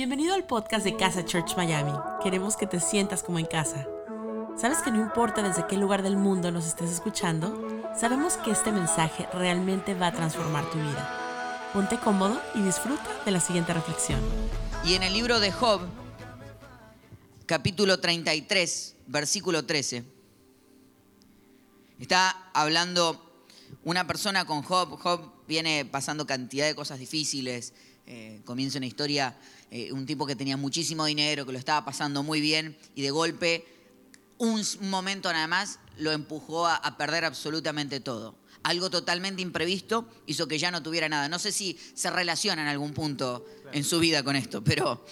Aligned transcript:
Bienvenido 0.00 0.34
al 0.34 0.46
podcast 0.46 0.82
de 0.82 0.96
Casa 0.96 1.26
Church 1.26 1.58
Miami. 1.58 1.92
Queremos 2.22 2.56
que 2.56 2.66
te 2.66 2.80
sientas 2.80 3.22
como 3.22 3.38
en 3.38 3.44
casa. 3.44 3.86
¿Sabes 4.56 4.78
que 4.78 4.90
no 4.90 4.98
importa 4.98 5.42
desde 5.42 5.66
qué 5.66 5.76
lugar 5.76 6.02
del 6.02 6.16
mundo 6.16 6.50
nos 6.50 6.64
estés 6.64 6.90
escuchando? 6.90 7.84
Sabemos 8.00 8.38
que 8.38 8.50
este 8.50 8.72
mensaje 8.72 9.28
realmente 9.34 9.92
va 9.92 10.06
a 10.06 10.12
transformar 10.12 10.64
tu 10.70 10.78
vida. 10.78 11.70
Ponte 11.74 11.98
cómodo 11.98 12.40
y 12.54 12.62
disfruta 12.62 13.04
de 13.26 13.30
la 13.30 13.40
siguiente 13.40 13.74
reflexión. 13.74 14.20
Y 14.86 14.94
en 14.94 15.02
el 15.02 15.12
libro 15.12 15.38
de 15.38 15.52
Job, 15.52 15.82
capítulo 17.44 18.00
33, 18.00 18.96
versículo 19.06 19.66
13, 19.66 20.02
está 21.98 22.50
hablando 22.54 23.46
una 23.84 24.06
persona 24.06 24.46
con 24.46 24.62
Job. 24.62 24.98
Job 24.98 25.30
viene 25.46 25.84
pasando 25.84 26.26
cantidad 26.26 26.64
de 26.64 26.74
cosas 26.74 26.98
difíciles. 26.98 27.74
Eh, 28.06 28.40
comienza 28.46 28.78
una 28.78 28.86
historia 28.86 29.36
eh, 29.70 29.92
un 29.92 30.06
tipo 30.06 30.26
que 30.26 30.36
tenía 30.36 30.56
muchísimo 30.56 31.04
dinero, 31.04 31.46
que 31.46 31.52
lo 31.52 31.58
estaba 31.58 31.84
pasando 31.84 32.22
muy 32.22 32.40
bien 32.40 32.76
y 32.94 33.02
de 33.02 33.10
golpe, 33.10 33.66
un 34.38 34.62
momento 34.82 35.32
nada 35.32 35.46
más, 35.46 35.78
lo 35.98 36.12
empujó 36.12 36.66
a, 36.66 36.76
a 36.76 36.96
perder 36.96 37.24
absolutamente 37.24 38.00
todo. 38.00 38.34
Algo 38.62 38.90
totalmente 38.90 39.42
imprevisto 39.42 40.08
hizo 40.26 40.46
que 40.46 40.58
ya 40.58 40.70
no 40.70 40.82
tuviera 40.82 41.08
nada. 41.08 41.28
No 41.28 41.38
sé 41.38 41.52
si 41.52 41.78
se 41.94 42.10
relaciona 42.10 42.62
en 42.62 42.68
algún 42.68 42.92
punto 42.92 43.46
en 43.72 43.84
su 43.84 43.98
vida 44.00 44.22
con 44.22 44.36
esto, 44.36 44.62
pero... 44.62 45.04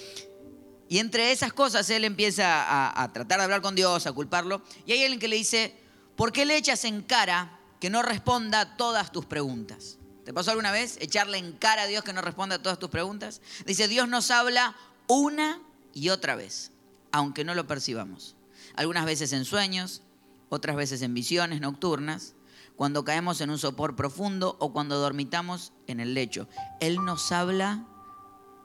Y 0.90 0.98
entre 0.98 1.32
esas 1.32 1.52
cosas 1.52 1.90
él 1.90 2.04
empieza 2.04 2.62
a, 2.62 3.02
a 3.02 3.12
tratar 3.12 3.38
de 3.38 3.44
hablar 3.44 3.60
con 3.60 3.74
Dios, 3.74 4.06
a 4.06 4.12
culparlo, 4.12 4.62
y 4.86 4.92
hay 4.92 5.02
alguien 5.02 5.20
que 5.20 5.28
le 5.28 5.36
dice, 5.36 5.74
¿por 6.16 6.32
qué 6.32 6.46
le 6.46 6.56
echas 6.56 6.84
en 6.84 7.02
cara 7.02 7.60
que 7.78 7.90
no 7.90 8.02
responda 8.02 8.60
a 8.60 8.76
todas 8.78 9.12
tus 9.12 9.26
preguntas? 9.26 9.98
¿Te 10.28 10.34
pasó 10.34 10.50
alguna 10.50 10.72
vez 10.72 10.98
echarle 11.00 11.38
en 11.38 11.52
cara 11.52 11.84
a 11.84 11.86
Dios 11.86 12.04
que 12.04 12.12
no 12.12 12.20
responda 12.20 12.56
a 12.56 12.62
todas 12.62 12.78
tus 12.78 12.90
preguntas? 12.90 13.40
Dice, 13.64 13.88
Dios 13.88 14.10
nos 14.10 14.30
habla 14.30 14.76
una 15.06 15.58
y 15.94 16.10
otra 16.10 16.36
vez, 16.36 16.70
aunque 17.12 17.44
no 17.44 17.54
lo 17.54 17.66
percibamos. 17.66 18.36
Algunas 18.74 19.06
veces 19.06 19.32
en 19.32 19.46
sueños, 19.46 20.02
otras 20.50 20.76
veces 20.76 21.00
en 21.00 21.14
visiones 21.14 21.62
nocturnas, 21.62 22.34
cuando 22.76 23.06
caemos 23.06 23.40
en 23.40 23.48
un 23.48 23.58
sopor 23.58 23.96
profundo 23.96 24.58
o 24.60 24.70
cuando 24.70 24.98
dormitamos 24.98 25.72
en 25.86 25.98
el 25.98 26.12
lecho. 26.12 26.46
Él 26.78 27.02
nos 27.06 27.32
habla 27.32 27.86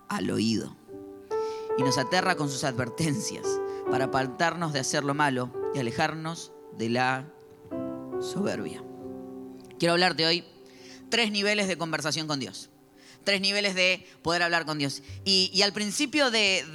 al 0.09 0.29
oído 0.31 0.75
y 1.77 1.83
nos 1.83 1.97
aterra 1.97 2.35
con 2.35 2.49
sus 2.49 2.65
advertencias 2.65 3.47
para 3.89 4.03
apartarnos 4.03 4.73
de 4.73 4.81
hacer 4.81 5.05
lo 5.05 5.13
malo 5.13 5.71
y 5.73 5.79
alejarnos 5.79 6.51
de 6.77 6.89
la 6.89 7.25
soberbia. 8.19 8.83
Quiero 9.79 9.93
hablarte 9.93 10.25
hoy 10.25 10.43
tres 11.13 11.29
niveles 11.29 11.67
de 11.67 11.77
conversación 11.77 12.25
con 12.25 12.39
Dios. 12.39 12.71
Tres 13.23 13.39
niveles 13.39 13.75
de 13.75 14.03
poder 14.23 14.41
hablar 14.41 14.65
con 14.65 14.79
Dios. 14.79 15.03
Y, 15.23 15.61
al 15.61 15.71
principio 15.71 16.31
del 16.31 16.73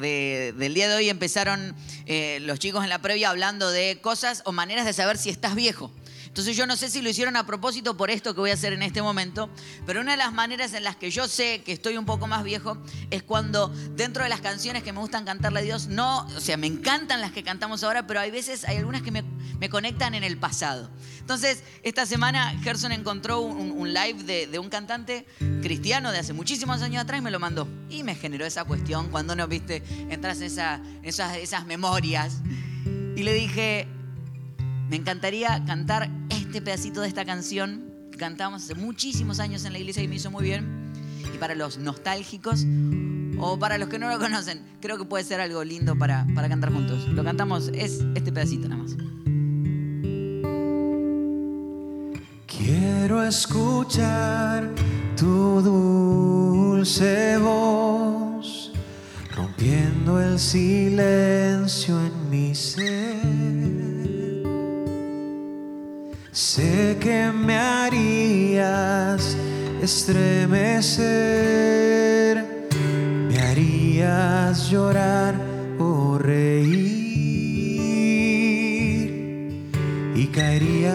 día 0.00 0.88
de 0.88 0.94
hoy 0.96 1.10
empezaron 1.10 1.76
eh, 2.06 2.38
los 2.40 2.58
chicos 2.58 2.84
en 2.84 2.88
la 2.88 3.02
previa 3.02 3.28
hablando 3.28 3.70
de 3.70 3.98
cosas 4.00 4.40
o 4.46 4.52
maneras 4.52 4.86
de 4.86 4.94
saber 4.94 5.18
si 5.18 5.28
estás 5.28 5.54
viejo. 5.54 5.92
Entonces 6.30 6.56
yo 6.56 6.64
no 6.64 6.76
sé 6.76 6.88
si 6.88 7.02
lo 7.02 7.10
hicieron 7.10 7.34
a 7.34 7.44
propósito 7.44 7.96
por 7.96 8.08
esto 8.08 8.34
que 8.34 8.40
voy 8.40 8.50
a 8.50 8.54
hacer 8.54 8.72
en 8.72 8.82
este 8.82 9.02
momento, 9.02 9.50
pero 9.84 10.00
una 10.00 10.12
de 10.12 10.16
las 10.16 10.32
maneras 10.32 10.72
en 10.74 10.84
las 10.84 10.94
que 10.94 11.10
yo 11.10 11.26
sé 11.26 11.62
que 11.64 11.72
estoy 11.72 11.96
un 11.96 12.06
poco 12.06 12.28
más 12.28 12.44
viejo 12.44 12.78
es 13.10 13.24
cuando 13.24 13.66
dentro 13.96 14.22
de 14.22 14.28
las 14.28 14.40
canciones 14.40 14.84
que 14.84 14.92
me 14.92 15.00
gustan 15.00 15.24
cantarle 15.24 15.58
a 15.58 15.62
Dios, 15.62 15.88
no, 15.88 16.20
o 16.36 16.40
sea, 16.40 16.56
me 16.56 16.68
encantan 16.68 17.20
las 17.20 17.32
que 17.32 17.42
cantamos 17.42 17.82
ahora, 17.82 18.06
pero 18.06 18.20
hay 18.20 18.30
veces, 18.30 18.62
hay 18.62 18.76
algunas 18.76 19.02
que 19.02 19.10
me, 19.10 19.24
conectan 19.68 20.14
en 20.14 20.22
el 20.22 20.38
pasado. 20.38 20.88
Entonces, 21.18 21.64
esta 21.82 22.06
semana 22.06 22.56
Gerson 22.62 22.92
encontró 22.92 23.40
un, 23.40 23.92
live 23.92 24.22
de, 24.22 24.58
un 24.60 24.70
cantante 24.70 25.26
cristiano 25.62 26.12
de 26.12 26.18
hace 26.18 26.32
muchísimos 26.32 26.80
años 26.80 27.02
atrás 27.02 27.18
y 27.18 27.22
me 27.22 27.30
lo 27.30 27.40
mandó. 27.40 27.66
Y 27.90 28.04
me 28.04 28.14
generó 28.14 28.46
esa 28.46 28.64
cuestión 28.64 29.10
cuando 29.10 29.34
no, 29.34 29.46
viste, 29.48 29.82
entras 30.08 30.38
en 30.38 30.44
esa, 30.44 30.80
esas, 31.02 31.36
esas 31.36 31.66
memorias. 31.66 32.38
Y 33.16 33.22
le 33.22 33.34
dije, 33.34 33.86
me 34.90 34.96
encantaría 34.96 35.64
cantar 35.66 36.10
este 36.30 36.60
pedacito 36.60 37.00
de 37.00 37.06
esta 37.06 37.24
canción 37.24 37.94
que 38.10 38.18
cantamos 38.18 38.64
hace 38.64 38.74
muchísimos 38.74 39.38
años 39.38 39.64
en 39.64 39.72
la 39.72 39.78
iglesia 39.78 40.02
y 40.02 40.08
me 40.08 40.16
hizo 40.16 40.32
muy 40.32 40.42
bien. 40.42 40.90
Y 41.32 41.38
para 41.38 41.54
los 41.54 41.78
nostálgicos 41.78 42.66
o 43.38 43.56
para 43.56 43.78
los 43.78 43.88
que 43.88 44.00
no 44.00 44.10
lo 44.10 44.18
conocen, 44.18 44.60
creo 44.80 44.98
que 44.98 45.04
puede 45.04 45.22
ser 45.22 45.40
algo 45.40 45.62
lindo 45.62 45.96
para, 45.96 46.26
para 46.34 46.48
cantar 46.48 46.72
juntos. 46.72 47.06
Lo 47.06 47.22
cantamos, 47.22 47.68
es 47.68 48.04
este 48.16 48.32
pedacito 48.32 48.68
nada 48.68 48.82
más. 48.82 48.96
Quiero 52.48 53.22
escuchar 53.22 54.74
tu 55.16 55.62
dulce 55.62 57.38
voz, 57.38 58.72
rompiendo 59.36 60.20
el 60.20 60.36
silencio 60.36 62.00
en 62.00 62.28
mi 62.28 62.56
ser 62.56 63.79
Sé 66.40 66.96
que 66.98 67.30
me 67.30 67.54
harías 67.54 69.36
estremecer, 69.82 71.06
me 73.28 73.38
harías 73.38 74.70
llorar 74.70 75.34
o 75.78 76.16
reír 76.16 76.80
y 80.14 80.26
caería 80.28 80.94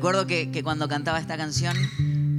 Recuerdo 0.00 0.26
que, 0.26 0.62
cuando 0.64 0.88
cantaba 0.88 1.18
esta 1.18 1.36
canción 1.36 1.76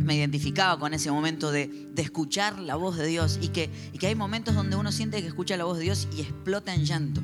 me 0.03 0.15
identificaba 0.15 0.79
con 0.79 0.95
ese 0.95 1.11
momento 1.11 1.51
de, 1.51 1.91
escuchar 1.95 2.57
la 2.57 2.75
voz 2.75 2.97
de 2.97 3.05
Dios 3.05 3.37
y 3.39 3.49
que, 3.49 3.69
que, 3.99 4.07
hay 4.07 4.15
momentos 4.15 4.55
donde 4.55 4.75
uno 4.75 4.91
siente 4.91 5.21
que 5.21 5.27
escucha 5.27 5.55
la 5.57 5.65
voz 5.65 5.77
de 5.77 5.83
Dios 5.83 6.07
y 6.17 6.21
explota 6.21 6.73
en 6.73 6.85
llanto. 6.85 7.21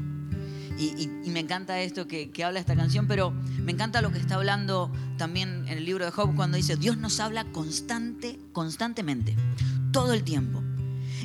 Y, 0.77 1.07
me 1.31 1.39
encanta 1.39 1.81
esto 1.81 2.07
que, 2.07 2.29
que, 2.29 2.43
habla 2.43 2.59
esta 2.59 2.75
canción, 2.75 3.07
pero 3.07 3.31
me 3.31 3.71
encanta 3.71 3.99
lo 4.03 4.11
que 4.11 4.19
está 4.19 4.35
hablando 4.35 4.91
también 5.17 5.67
en 5.67 5.79
el 5.79 5.85
libro 5.85 6.05
de 6.05 6.11
Job 6.11 6.35
cuando 6.35 6.55
dice, 6.55 6.75
Dios 6.75 6.97
nos 6.97 7.19
habla 7.19 7.45
constante, 7.45 8.39
constantemente, 8.53 9.35
todo 9.91 10.13
el 10.13 10.23
tiempo. 10.23 10.61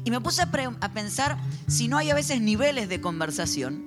Y 0.06 0.10
me 0.10 0.22
puse 0.22 0.40
a, 0.40 0.50
a 0.80 0.92
pensar 0.94 1.36
si 1.66 1.86
no 1.86 1.98
hay 1.98 2.08
a 2.08 2.14
veces 2.14 2.40
niveles 2.40 2.88
de 2.88 3.02
conversación, 3.02 3.84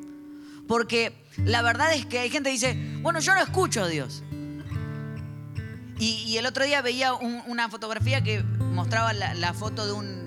porque 0.68 1.16
la 1.38 1.64
verdad 1.64 1.96
es 1.96 2.06
que 2.06 2.20
hay 2.20 2.30
gente 2.30 2.50
que 2.50 2.54
dice, 2.54 3.00
bueno, 3.02 3.20
yo 3.22 3.34
no 3.34 3.42
escucho 3.42 3.82
a 3.82 3.88
Dios. 3.88 4.22
Y, 5.98 6.38
el 6.38 6.46
otro 6.46 6.66
día 6.66 6.82
veía 6.82 7.14
una 7.14 7.70
fotografía 7.70 8.22
que 8.22 8.44
mostraba 8.44 9.14
la, 9.14 9.54
foto 9.54 9.86
de 9.86 9.94
un 9.94 10.26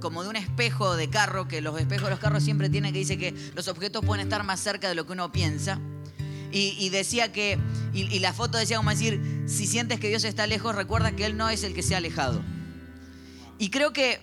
como 0.00 0.22
de 0.24 0.28
un 0.28 0.36
espejo 0.36 0.96
de 0.96 1.08
carro, 1.08 1.46
que 1.46 1.60
los 1.60 1.78
espejos 1.78 2.04
de 2.04 2.10
los 2.10 2.18
carros 2.18 2.42
siempre 2.42 2.68
tienen 2.68 2.92
que 2.92 2.98
dice 2.98 3.18
que 3.18 3.34
los 3.54 3.68
objetos 3.68 4.04
pueden 4.04 4.26
estar 4.26 4.42
más 4.42 4.58
cerca 4.58 4.88
de 4.88 4.96
lo 4.96 5.06
que 5.06 5.12
uno 5.12 5.30
piensa. 5.30 5.78
Y, 6.54 6.90
decía 6.90 7.32
que, 7.32 7.58
y, 7.94 8.18
la 8.18 8.34
foto 8.34 8.58
decía 8.58 8.76
como 8.76 8.90
decir, 8.90 9.44
si 9.46 9.66
sientes 9.66 9.98
que 9.98 10.08
Dios 10.08 10.24
está 10.24 10.46
lejos, 10.46 10.74
recuerda 10.74 11.12
que 11.12 11.24
Él 11.24 11.36
no 11.36 11.48
es 11.48 11.64
el 11.64 11.72
que 11.72 11.82
se 11.82 11.94
ha 11.94 11.98
alejado. 11.98 12.42
Y 13.58 13.70
creo 13.70 13.92
que, 13.94 14.20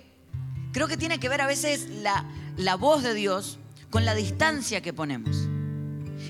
creo 0.71 0.87
que 0.87 0.95
tiene 0.95 1.19
que 1.19 1.27
ver 1.27 1.41
a 1.41 1.47
veces 1.47 1.89
la, 1.89 2.25
la 2.55 2.75
voz 2.75 3.01
de 3.01 3.15
Dios 3.15 3.57
con 3.89 4.05
la 4.05 4.13
distancia 4.13 4.81
que 4.81 4.93
ponemos. 4.93 5.47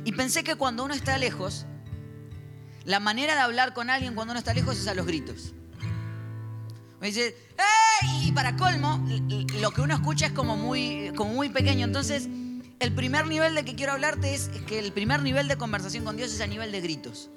Y 0.06 0.14
pensé 0.14 0.44
que 0.44 0.56
cuando 0.56 0.86
uno 0.86 0.94
está 0.94 1.18
lejos, 1.18 1.66
la 2.86 3.00
manera 3.00 3.36
de 3.36 3.42
hablar 3.42 3.74
con 3.74 3.90
alguien 3.90 4.16
cuando 4.16 4.32
uno 4.32 4.40
está 4.40 4.54
lejos 4.54 4.78
es 4.78 4.88
a 4.88 4.94
los 4.94 5.06
gritos. 5.06 5.54
Me 7.00 7.08
dice, 7.08 7.36
¡Ey! 8.02 8.28
Y 8.28 8.32
para 8.32 8.56
colmo, 8.56 9.06
lo 9.60 9.72
que 9.72 9.82
uno 9.82 9.94
escucha 9.94 10.28
es 10.28 10.32
como 10.34 10.58
muy, 10.58 11.12
como 11.16 11.34
muy 11.34 11.50
pequeño. 11.50 11.86
Entonces, 11.86 12.28
el 12.80 12.94
primer 12.94 13.28
nivel 13.28 13.56
de 13.56 13.66
que 13.66 13.76
quiero 13.76 13.94
hablarte 13.94 14.34
es 14.34 14.50
que 14.68 14.80
el 14.80 14.92
primer 14.92 15.22
nivel 15.22 15.48
de 15.48 15.58
conversación 15.58 16.04
con 16.04 16.18
Dios 16.18 16.34
es 16.34 16.42
a 16.42 16.48
nivel 16.48 16.72
de 16.72 16.82
gritos. 16.82 17.30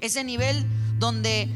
Ese 0.00 0.24
nivel 0.24 0.64
donde 0.98 1.48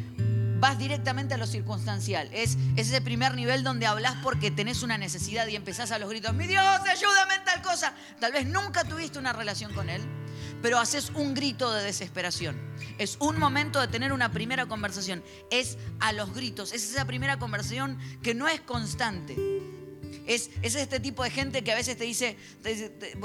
vas 0.62 0.78
directamente 0.78 1.34
a 1.34 1.37
lo 1.38 1.46
circunstancial. 1.48 2.31
Es, 2.32 2.56
es 2.76 2.88
ese 2.88 3.00
primer 3.00 3.34
nivel 3.34 3.64
donde 3.64 3.87
hablas 3.87 4.14
porque 4.22 4.52
tenés 4.52 4.84
una 4.84 4.96
necesidad 4.96 5.48
y 5.48 5.56
empezás 5.56 5.90
a 5.90 5.98
los 5.98 6.08
gritos, 6.08 6.32
mi 6.34 6.46
Dios, 6.46 6.64
ayúdame 6.64 7.34
tal 7.44 7.62
cosa. 7.62 7.93
Tal 8.20 8.31
vez 8.31 8.46
nunca 8.46 8.84
tuviste 8.84 9.19
una 9.19 9.32
relación 9.32 9.75
con 9.75 9.90
Él, 9.90 10.02
pero 10.62 10.78
haces 10.78 11.10
un 11.14 11.34
grito 11.34 11.72
de 11.72 11.82
desesperación. 11.82 12.56
Es 12.98 13.16
un 13.18 13.38
momento 13.38 13.80
de 13.80 13.88
tener 13.88 14.12
una 14.12 14.30
primera 14.30 14.66
conversación. 14.66 15.22
Es 15.50 15.76
a 16.00 16.12
los 16.12 16.32
gritos. 16.34 16.72
Es 16.72 16.88
esa 16.90 17.04
primera 17.04 17.38
conversación 17.38 17.98
que 18.22 18.34
no 18.34 18.48
es 18.48 18.60
constante. 18.60 19.36
Es, 20.26 20.50
es 20.62 20.76
este 20.76 21.00
tipo 21.00 21.24
de 21.24 21.30
gente 21.30 21.64
que 21.64 21.72
a 21.72 21.74
veces 21.74 21.96
te 21.96 22.04
dice, 22.04 22.36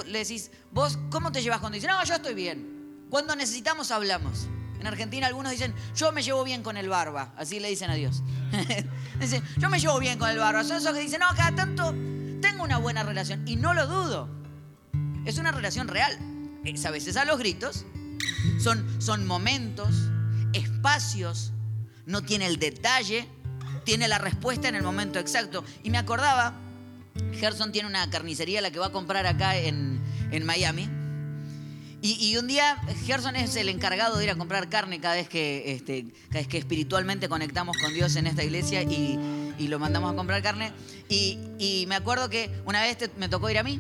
le 0.08 0.20
decís, 0.20 0.50
vos, 0.72 0.98
¿cómo 1.12 1.32
te 1.32 1.44
llevas 1.44 1.60
cuando 1.60 1.76
dice, 1.76 1.88
no, 1.88 2.04
yo 2.04 2.16
estoy 2.16 2.34
bien? 2.34 3.06
Cuando 3.12 3.36
necesitamos, 3.36 3.92
hablamos. 3.92 4.48
En 4.80 4.88
Argentina 4.88 5.28
algunos 5.28 5.52
dicen, 5.52 5.74
yo 5.96 6.12
me 6.12 6.24
llevo 6.24 6.44
bien 6.44 6.64
con 6.64 6.76
el 6.76 6.90
barba. 6.90 7.34
Así 7.38 7.60
le 7.60 7.70
dicen 7.70 7.92
a 7.92 7.94
Dios. 7.94 8.24
dicen, 9.20 9.44
yo 9.58 9.70
me 9.70 9.80
llevo 9.80 10.00
bien 10.00 10.18
con 10.18 10.30
el 10.30 10.40
barba. 10.40 10.64
Son 10.64 10.78
esos 10.78 10.94
que 10.94 11.00
dicen, 11.00 11.20
no, 11.20 11.28
cada 11.36 11.56
tanto 11.56 11.94
tengo 12.42 12.64
una 12.64 12.78
buena 12.78 13.04
relación. 13.04 13.48
Y 13.48 13.58
no 13.58 13.74
lo 13.74 13.86
dudo. 13.86 14.30
Es 15.26 15.38
una 15.38 15.52
relación 15.52 15.88
real. 15.88 16.18
Es 16.64 16.86
a 16.86 16.92
veces 16.92 17.18
a 17.18 17.26
los 17.26 17.38
gritos. 17.40 17.86
Son, 18.60 18.86
son 19.02 19.26
momentos, 19.26 20.10
espacios. 20.54 21.54
No 22.06 22.24
tiene 22.24 22.48
el 22.48 22.60
detalle. 22.60 23.28
Tiene 23.84 24.08
la 24.08 24.18
respuesta 24.18 24.68
en 24.68 24.76
el 24.76 24.84
momento 24.84 25.20
exacto. 25.20 25.64
Y 25.84 25.90
me 25.90 25.98
acordaba, 25.98 26.54
Gerson 27.34 27.72
tiene 27.72 27.88
una 27.88 28.10
carnicería 28.10 28.62
la 28.62 28.72
que 28.72 28.80
va 28.80 28.88
a 28.88 28.92
comprar 28.92 29.26
acá 29.26 29.58
en, 29.58 30.02
en 30.32 30.46
Miami. 30.46 30.90
Y, 32.00 32.38
un 32.38 32.46
día 32.46 32.80
Gerson 33.06 33.36
es 33.36 33.56
el 33.56 33.70
encargado 33.70 34.18
de 34.18 34.24
ir 34.24 34.30
a 34.30 34.36
comprar 34.36 34.70
carne 34.70 35.02
cada 35.02 35.16
vez 35.16 35.28
que, 35.28 35.74
este, 35.74 36.06
cada 36.28 36.40
vez 36.40 36.48
que 36.48 36.60
espiritualmente 36.60 37.28
conectamos 37.28 37.76
con 37.78 37.92
Dios 37.94 38.16
en 38.16 38.28
esta 38.28 38.44
iglesia 38.44 38.84
y, 38.84 39.18
lo 39.68 39.80
mandamos 39.80 40.14
a 40.14 40.16
comprar 40.16 40.44
carne. 40.44 40.72
Y, 41.10 41.86
me 41.88 41.96
acuerdo 41.96 42.30
que 42.30 42.52
una 42.66 42.84
vez 42.84 42.98
me 43.18 43.30
tocó 43.30 43.50
ir 43.50 43.58
a 43.58 43.64
mí 43.64 43.80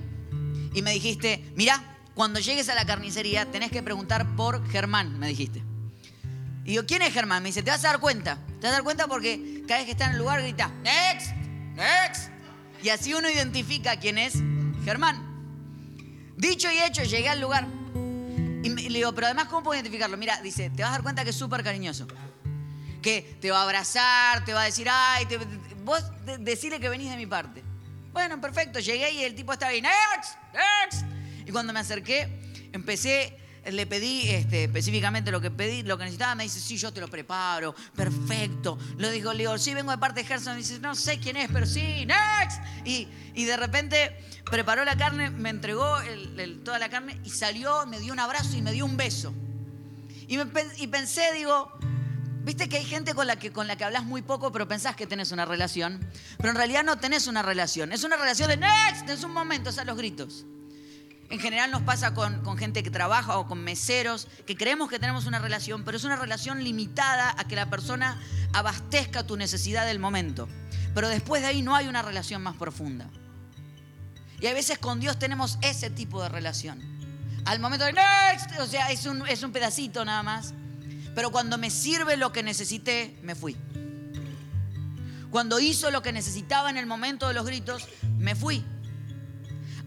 y 0.73 0.81
me 0.81 0.91
dijiste, 0.91 1.43
mira, 1.55 1.96
cuando 2.17 2.39
llegues 2.39 2.67
a 2.67 2.73
la 2.73 2.83
carnicería 2.83 3.45
tenés 3.45 3.69
que 3.69 3.83
preguntar 3.83 4.35
por 4.35 4.67
Germán, 4.71 5.19
me 5.19 5.27
dijiste. 5.27 5.61
Y 6.65 6.73
yo, 6.73 6.85
¿quién 6.87 7.03
es 7.03 7.13
Germán? 7.13 7.43
Me 7.43 7.49
dice, 7.49 7.61
te 7.61 7.69
vas 7.69 7.85
a 7.85 7.89
dar 7.89 7.99
cuenta. 7.99 8.39
Te 8.59 8.65
vas 8.65 8.69
a 8.69 8.71
dar 8.71 8.83
cuenta 8.83 9.07
porque 9.07 9.63
cada 9.67 9.77
vez 9.77 9.85
que 9.85 9.91
está 9.91 10.05
en 10.05 10.13
el 10.13 10.17
lugar 10.17 10.41
grita, 10.41 10.71
next, 10.81 11.31
next. 11.75 12.31
Y 12.81 12.89
así 12.89 13.13
uno 13.13 13.29
identifica 13.29 13.97
quién 13.97 14.17
es 14.17 14.33
Germán. 14.83 15.23
Dicho 16.35 16.71
y 16.71 16.79
hecho, 16.79 17.03
llegué 17.03 17.29
al 17.29 17.39
lugar. 17.39 17.67
Y 18.63 18.69
le 18.69 18.97
digo, 18.97 19.13
pero 19.13 19.27
además, 19.27 19.45
¿cómo 19.45 19.61
puedo 19.61 19.79
identificarlo? 19.79 20.17
Mira, 20.17 20.41
dice, 20.41 20.71
te 20.71 20.81
vas 20.81 20.89
a 20.89 20.93
dar 20.93 21.03
cuenta 21.03 21.23
que 21.23 21.29
es 21.29 21.35
súper 21.35 21.63
cariñoso. 21.63 22.07
Que 22.99 23.37
te 23.39 23.51
va 23.51 23.59
a 23.59 23.63
abrazar, 23.63 24.43
te 24.43 24.53
va 24.53 24.63
a 24.63 24.65
decir, 24.65 24.87
ay, 24.89 25.27
vos 25.83 26.03
decirle 26.39 26.79
que 26.79 26.89
venís 26.89 27.11
de 27.11 27.17
mi 27.17 27.27
parte. 27.27 27.63
Bueno, 28.11 28.41
perfecto, 28.41 28.79
llegué 28.79 29.11
y 29.11 29.23
el 29.23 29.35
tipo 29.35 29.53
estaba 29.53 29.71
ahí, 29.71 29.83
next, 29.83 30.35
next. 30.51 31.16
Y 31.47 31.51
cuando 31.51 31.73
me 31.73 31.79
acerqué, 31.79 32.27
empecé 32.73 33.37
le 33.71 33.85
pedí 33.85 34.29
este, 34.29 34.65
específicamente 34.65 35.31
lo 35.31 35.41
que 35.41 35.51
pedí, 35.51 35.83
lo 35.83 35.97
que 35.97 36.05
necesitaba, 36.05 36.35
me 36.35 36.43
dice, 36.43 36.59
sí, 36.59 36.77
yo 36.77 36.93
te 36.93 37.01
lo 37.01 37.07
preparo, 37.09 37.75
perfecto. 37.95 38.77
Lo 38.97 39.09
dijo, 39.09 39.33
le 39.33 39.39
digo, 39.39 39.57
sí, 39.57 39.73
vengo 39.73 39.91
de 39.91 39.97
parte 39.97 40.21
de 40.21 40.27
Gerson, 40.27 40.53
me 40.53 40.59
dice, 40.59 40.79
no 40.79 40.95
sé 40.95 41.19
quién 41.19 41.37
es, 41.37 41.49
pero 41.51 41.65
sí, 41.65 42.05
next. 42.05 42.61
Y, 42.85 43.07
y 43.33 43.45
de 43.45 43.57
repente 43.57 44.17
preparó 44.49 44.85
la 44.85 44.95
carne, 44.95 45.29
me 45.29 45.49
entregó 45.49 45.97
toda 46.63 46.79
la 46.79 46.89
carne 46.89 47.19
y 47.23 47.29
salió, 47.29 47.85
me 47.87 47.99
dio 47.99 48.13
un 48.13 48.19
abrazo 48.19 48.55
y 48.55 48.61
me 48.61 48.71
dio 48.71 48.85
un 48.85 48.95
beso. 48.95 49.33
Y, 50.27 50.39
y 50.77 50.87
pensé, 50.87 51.33
digo, 51.33 51.71
Viste 52.43 52.69
que 52.69 52.77
hay 52.77 52.85
gente 52.85 53.13
con 53.13 53.27
la 53.27 53.35
que, 53.35 53.51
con 53.51 53.67
la 53.67 53.75
que 53.75 53.83
hablas 53.83 54.05
muy 54.05 54.21
poco, 54.21 54.53
pero 54.53 54.69
pensás 54.69 54.95
que 54.95 55.05
tenés 55.05 55.33
una 55.33 55.43
relación. 55.43 55.99
Pero 56.37 56.51
en 56.51 56.55
realidad 56.55 56.81
no 56.81 56.97
tenés 56.97 57.27
una 57.27 57.41
relación. 57.41 57.91
Es 57.91 58.05
una 58.05 58.15
relación 58.15 58.47
de 58.47 58.55
next, 58.55 59.09
es 59.09 59.25
un 59.25 59.33
momento, 59.33 59.69
es 59.69 59.77
a 59.79 59.83
los 59.83 59.97
gritos. 59.97 60.45
En 61.29 61.39
general 61.39 61.71
nos 61.71 61.81
pasa 61.81 62.13
con, 62.13 62.57
gente 62.57 62.83
que 62.83 62.89
trabaja 62.89 63.37
o 63.37 63.47
con 63.47 63.61
meseros, 63.61 64.27
que 64.45 64.55
creemos 64.55 64.89
que 64.89 64.97
tenemos 64.97 65.25
una 65.25 65.39
relación, 65.39 65.83
pero 65.83 65.97
es 65.97 66.05
una 66.05 66.15
relación 66.15 66.63
limitada 66.63 67.35
a 67.37 67.43
que 67.45 67.55
la 67.55 67.69
persona 67.69 68.21
abastezca 68.53 69.27
tu 69.27 69.35
necesidad 69.35 69.85
del 69.85 69.99
momento. 69.99 70.47
Pero 70.93 71.09
después 71.09 71.41
de 71.41 71.49
ahí 71.49 71.61
no 71.61 71.75
hay 71.75 71.87
una 71.87 72.01
relación 72.01 72.41
más 72.41 72.55
profunda. 72.55 73.09
Y 74.39 74.47
a 74.47 74.53
veces 74.53 74.77
con 74.77 75.01
Dios 75.01 75.19
tenemos 75.19 75.57
ese 75.61 75.89
tipo 75.89 76.23
de 76.23 76.29
relación. 76.29 76.81
Al 77.43 77.59
momento 77.59 77.85
de 77.85 77.93
next, 77.93 78.59
o 78.59 78.65
sea, 78.65 78.91
es 78.91 79.05
un, 79.05 79.27
es 79.27 79.43
un 79.43 79.51
pedacito 79.51 80.05
nada 80.05 80.23
más. 80.23 80.53
Pero 81.13 81.31
cuando 81.31 81.57
me 81.57 81.71
sirve 81.71 82.15
lo 82.15 82.31
que 82.31 82.43
necesité, 82.43 83.19
me 83.21 83.35
fui. 83.35 83.57
Cuando 85.29 85.59
hizo 85.59 85.91
lo 85.91 86.01
que 86.01 86.13
necesitaba 86.13 86.69
en 86.69 86.77
el 86.77 86.85
momento 86.85 87.27
de 87.27 87.33
los 87.33 87.45
gritos, 87.45 87.87
me 88.17 88.33
fui. 88.33 88.63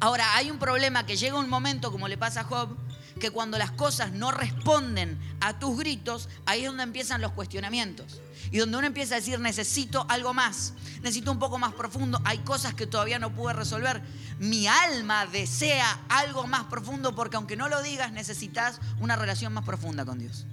Ahora, 0.01 0.35
hay 0.37 0.51
un 0.51 0.59
problema 0.59 1.05
que 1.05 1.17
llega 1.17 1.39
un 1.39 1.51
momento, 1.51 1.93
como 1.93 2.09
le 2.09 2.17
pasa 2.17 2.41
a 2.41 2.45
Job, 2.45 2.75
que 3.21 3.31
cuando 3.31 3.59
las 3.59 3.71
cosas 3.71 4.13
no 4.13 4.31
responden 4.31 5.21
a 5.41 5.59
tus 5.59 5.79
gritos, 5.79 6.29
ahí 6.47 6.63
es 6.63 6.67
donde 6.67 6.83
empiezan 6.83 7.21
los 7.21 7.33
cuestionamientos. 7.33 8.21
Y 8.51 8.59
donde 8.59 8.79
uno 8.79 8.87
empieza 8.87 9.15
a 9.15 9.19
decir, 9.19 9.39
necesito 9.39 10.07
algo 10.09 10.33
más, 10.33 10.73
necesito 11.03 11.31
un 11.31 11.39
poco 11.39 11.59
más 11.59 11.75
profundo, 11.75 12.21
hay 12.25 12.39
cosas 12.39 12.75
que 12.75 12.87
todavía 12.87 13.19
no 13.19 13.35
pude 13.35 13.53
resolver. 13.53 14.03
Mi 14.39 14.67
alma 14.67 15.27
desea 15.27 16.01
algo 16.09 16.47
más 16.47 16.65
profundo 16.65 17.15
porque 17.15 17.37
aunque 17.37 17.57
no 17.57 17.69
lo 17.69 17.83
digas, 17.83 18.11
necesitas 18.11 18.81
una 19.01 19.17
relación 19.17 19.53
más 19.53 19.65
profunda 19.65 20.07
con 20.07 20.19
Dios. 20.19 20.47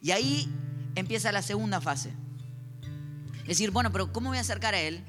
Y 0.00 0.12
ahí 0.12 0.48
empieza 0.94 1.32
la 1.32 1.42
segunda 1.42 1.80
fase. 1.80 2.14
Es 3.42 3.48
decir, 3.48 3.72
bueno, 3.72 3.90
pero 3.90 4.12
¿cómo 4.12 4.28
voy 4.28 4.38
a 4.38 4.42
acercar 4.42 4.74
a 4.74 4.80
Él? 4.80 5.04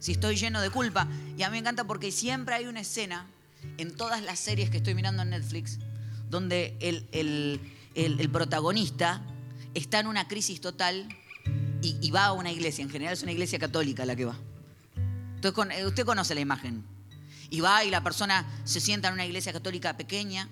Si 0.00 0.12
estoy 0.12 0.36
lleno 0.36 0.60
de 0.60 0.70
culpa. 0.70 1.06
Y 1.38 1.42
a 1.42 1.48
mí 1.48 1.52
me 1.52 1.58
encanta 1.58 1.84
porque 1.84 2.10
siempre 2.10 2.56
hay 2.56 2.66
una 2.66 2.80
escena 2.80 3.26
en 3.78 3.96
todas 3.96 4.22
las 4.22 4.40
series 4.40 4.70
que 4.70 4.78
estoy 4.78 4.94
mirando 4.94 5.22
en 5.22 5.30
Netflix 5.30 5.78
donde 6.28 6.76
el, 6.80 8.30
protagonista 8.32 9.22
está 9.74 10.00
en 10.00 10.06
una 10.06 10.26
crisis 10.26 10.60
total 10.60 11.08
y, 11.82 12.10
va 12.10 12.26
a 12.26 12.32
una 12.32 12.50
iglesia. 12.50 12.82
En 12.82 12.90
general 12.90 13.14
es 13.14 13.22
una 13.22 13.32
iglesia 13.32 13.58
católica 13.58 14.04
la 14.04 14.16
que 14.16 14.24
va. 14.24 14.36
Entonces, 15.36 15.78
eh, 15.78 15.86
usted 15.86 16.04
conoce 16.04 16.34
la 16.34 16.40
imagen. 16.40 16.84
Y 17.50 17.60
va 17.60 17.84
y 17.84 17.90
la 17.90 18.02
persona 18.02 18.46
se 18.64 18.80
sienta 18.80 19.08
en 19.08 19.14
una 19.14 19.26
iglesia 19.26 19.52
católica 19.52 19.96
pequeña 19.96 20.48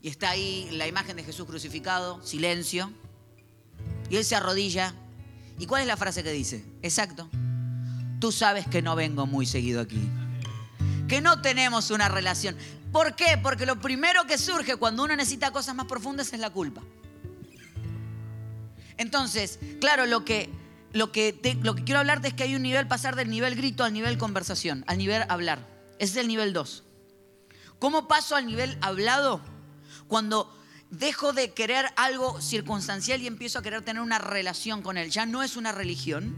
y 0.00 0.08
está 0.08 0.30
ahí 0.30 0.68
la 0.72 0.86
imagen 0.86 1.16
de 1.16 1.24
Jesús 1.24 1.46
crucificado, 1.46 2.24
silencio. 2.24 2.90
Y 4.08 4.16
él 4.16 4.24
se 4.24 4.36
arrodilla. 4.36 4.94
¿Y 5.58 5.66
cuál 5.66 5.82
es 5.82 5.88
la 5.88 5.98
frase 5.98 6.22
que 6.22 6.32
dice? 6.32 6.64
Exacto 6.82 7.28
tú 8.18 8.32
sabes 8.32 8.66
que 8.66 8.82
no 8.82 8.96
vengo 8.96 9.26
muy 9.26 9.46
seguido 9.46 9.80
aquí. 9.80 10.08
Que 11.08 11.20
no 11.20 11.40
tenemos 11.40 11.90
una 11.90 12.08
relación. 12.08 12.56
¿Por 12.92 13.14
qué? 13.16 13.38
Porque 13.42 13.66
lo 13.66 13.80
primero 13.80 14.26
que 14.26 14.38
surge 14.38 14.76
cuando 14.76 15.04
uno 15.04 15.16
necesita 15.16 15.50
cosas 15.50 15.74
más 15.74 15.86
profundas 15.86 16.32
es 16.32 16.40
la 16.40 16.50
culpa. 16.50 16.82
Entonces, 18.96 19.58
claro, 19.80 20.06
lo 20.06 20.24
que, 20.24 20.50
lo 20.92 21.12
que, 21.12 21.58
lo 21.62 21.74
que 21.74 21.84
quiero 21.84 22.00
hablarte 22.00 22.28
es 22.28 22.34
que 22.34 22.42
hay 22.42 22.54
un 22.54 22.62
nivel 22.62 22.88
pasar 22.88 23.14
del 23.14 23.30
nivel 23.30 23.54
grito 23.54 23.84
al 23.84 23.92
nivel 23.92 24.18
conversación, 24.18 24.84
al 24.86 24.98
nivel 24.98 25.24
hablar. 25.28 25.60
Es 25.98 26.16
el 26.16 26.28
nivel 26.28 26.52
2. 26.52 26.84
¿Cómo 27.78 28.08
paso 28.08 28.34
al 28.34 28.46
nivel 28.46 28.76
hablado? 28.80 29.40
Cuando 30.08 30.52
dejo 30.90 31.32
de 31.32 31.52
querer 31.52 31.86
algo 31.96 32.40
circunstancial 32.40 33.22
y 33.22 33.26
empiezo 33.26 33.58
a 33.58 33.62
querer 33.62 33.82
tener 33.82 34.02
una 34.02 34.18
relación 34.18 34.82
con 34.82 34.96
él. 34.96 35.10
Ya 35.10 35.26
no 35.26 35.42
es 35.42 35.56
una 35.56 35.72
religión, 35.72 36.34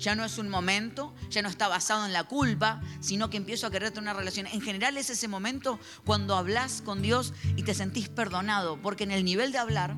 ya 0.00 0.14
no 0.14 0.24
es 0.24 0.38
un 0.38 0.48
momento, 0.48 1.14
ya 1.28 1.42
no 1.42 1.48
está 1.48 1.68
basado 1.68 2.06
en 2.06 2.12
la 2.12 2.24
culpa, 2.24 2.80
sino 3.00 3.30
que 3.30 3.36
empiezo 3.36 3.66
a 3.66 3.70
quererte 3.70 4.00
una 4.00 4.14
relación. 4.14 4.46
En 4.46 4.60
general 4.60 4.96
es 4.96 5.10
ese 5.10 5.28
momento 5.28 5.78
cuando 6.04 6.34
hablas 6.34 6.82
con 6.82 7.02
Dios 7.02 7.34
y 7.56 7.62
te 7.62 7.74
sentís 7.74 8.08
perdonado, 8.08 8.80
porque 8.80 9.04
en 9.04 9.10
el 9.10 9.24
nivel 9.24 9.52
de 9.52 9.58
hablar 9.58 9.96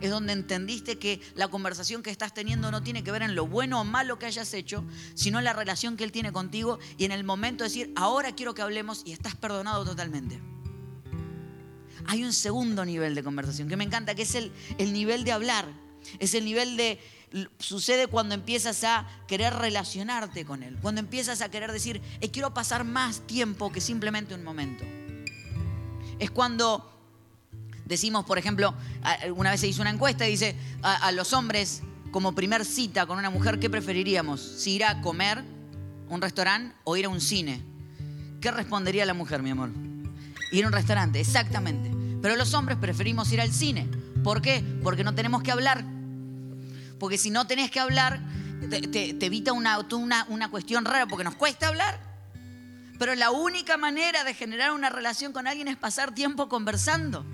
es 0.00 0.10
donde 0.10 0.32
entendiste 0.32 0.98
que 0.98 1.20
la 1.34 1.48
conversación 1.48 2.02
que 2.02 2.10
estás 2.10 2.32
teniendo 2.32 2.70
no 2.70 2.82
tiene 2.82 3.02
que 3.02 3.10
ver 3.10 3.22
en 3.22 3.34
lo 3.34 3.46
bueno 3.46 3.80
o 3.80 3.84
malo 3.84 4.18
que 4.18 4.26
hayas 4.26 4.54
hecho, 4.54 4.84
sino 5.14 5.38
en 5.38 5.44
la 5.44 5.52
relación 5.52 5.96
que 5.96 6.04
Él 6.04 6.12
tiene 6.12 6.32
contigo 6.32 6.78
y 6.96 7.04
en 7.04 7.12
el 7.12 7.24
momento 7.24 7.64
de 7.64 7.70
decir, 7.70 7.92
ahora 7.96 8.34
quiero 8.34 8.54
que 8.54 8.62
hablemos 8.62 9.02
y 9.04 9.12
estás 9.12 9.34
perdonado 9.34 9.84
totalmente. 9.84 10.40
Hay 12.06 12.24
un 12.24 12.32
segundo 12.32 12.84
nivel 12.84 13.14
de 13.14 13.22
conversación 13.22 13.68
que 13.68 13.76
me 13.76 13.84
encanta, 13.84 14.14
que 14.14 14.22
es 14.22 14.34
el, 14.34 14.52
el 14.78 14.92
nivel 14.92 15.24
de 15.24 15.32
hablar, 15.32 15.66
es 16.20 16.32
el 16.34 16.44
nivel 16.44 16.76
de 16.76 17.00
sucede 17.58 18.06
cuando 18.06 18.34
empiezas 18.34 18.84
a 18.84 19.06
querer 19.26 19.54
relacionarte 19.54 20.44
con 20.44 20.62
Él, 20.62 20.76
cuando 20.80 21.00
empiezas 21.00 21.40
a 21.40 21.50
querer 21.50 21.72
decir, 21.72 22.00
quiero 22.32 22.54
pasar 22.54 22.84
más 22.84 23.20
tiempo 23.26 23.70
que 23.70 23.80
simplemente 23.80 24.34
un 24.34 24.44
momento. 24.44 24.84
Es 26.18 26.30
cuando 26.30 26.98
decimos, 27.84 28.24
por 28.24 28.38
ejemplo, 28.38 28.74
una 29.34 29.50
vez 29.50 29.60
se 29.60 29.68
hizo 29.68 29.82
una 29.82 29.90
encuesta 29.90 30.26
y 30.28 30.32
dice 30.32 30.54
a, 30.82 31.10
los 31.12 31.32
hombres 31.32 31.82
como 32.10 32.34
primer 32.34 32.64
cita 32.64 33.06
con 33.06 33.18
una 33.18 33.30
mujer, 33.30 33.58
¿qué 33.58 33.70
preferiríamos? 33.70 34.40
Si 34.40 34.72
ir 34.72 34.84
a 34.84 35.00
comer, 35.00 35.42
un 36.08 36.20
restaurante 36.20 36.74
o 36.84 36.96
ir 36.96 37.06
a 37.06 37.08
un 37.08 37.20
cine. 37.20 37.62
¿Qué 38.40 38.50
respondería 38.50 39.04
la 39.04 39.14
mujer, 39.14 39.42
mi 39.42 39.50
amor? 39.50 39.70
Ir 40.52 40.64
a 40.64 40.68
un 40.68 40.72
restaurante, 40.72 41.20
exactamente. 41.20 41.90
Pero 42.22 42.36
los 42.36 42.54
hombres 42.54 42.78
preferimos 42.78 43.30
ir 43.32 43.40
al 43.40 43.52
cine. 43.52 43.88
¿Por 44.22 44.42
qué? 44.42 44.62
Porque 44.82 45.04
no 45.04 45.14
tenemos 45.14 45.42
que 45.42 45.52
hablar 45.52 45.84
porque 46.98 47.18
si 47.18 47.30
no 47.30 47.46
tenés 47.46 47.70
que 47.70 47.80
hablar, 47.80 48.20
te, 48.68 49.24
evita 49.24 49.52
una, 49.52 49.78
una, 49.78 50.26
una 50.28 50.50
cuestión 50.50 50.84
rara 50.84 51.06
porque 51.06 51.24
nos 51.24 51.34
cuesta 51.34 51.68
hablar. 51.68 52.00
Pero 52.98 53.14
la 53.14 53.30
única 53.30 53.76
manera 53.76 54.24
de 54.24 54.34
generar 54.34 54.72
una 54.72 54.90
relación 54.90 55.32
con 55.32 55.46
alguien 55.46 55.68
es 55.68 55.76
pasar 55.76 56.14
tiempo 56.14 56.48
conversando. 56.48 57.24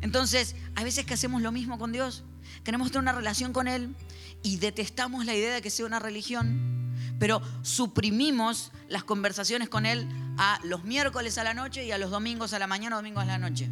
Entonces, 0.00 0.56
hay 0.74 0.84
veces 0.84 1.06
que 1.06 1.14
hacemos 1.14 1.42
lo 1.42 1.52
mismo 1.52 1.78
con 1.78 1.92
Dios. 1.92 2.24
Queremos 2.64 2.90
tener 2.90 3.02
una 3.02 3.12
relación 3.12 3.52
con 3.52 3.68
Él 3.68 3.94
y 4.42 4.56
detestamos 4.56 5.24
la 5.24 5.34
idea 5.34 5.54
de 5.54 5.62
que 5.62 5.70
sea 5.70 5.86
una 5.86 6.00
religión, 6.00 6.92
pero 7.20 7.40
suprimimos 7.62 8.72
las 8.88 9.04
conversaciones 9.04 9.68
con 9.68 9.86
Él 9.86 10.08
a 10.38 10.58
los 10.64 10.82
miércoles 10.82 11.38
a 11.38 11.44
la 11.44 11.54
noche 11.54 11.84
y 11.84 11.92
a 11.92 11.98
los 11.98 12.10
domingos 12.10 12.52
a 12.52 12.58
la 12.58 12.66
mañana 12.66 12.96
o 12.96 12.98
domingos 12.98 13.22
a 13.22 13.26
la 13.26 13.38
noche. 13.38 13.70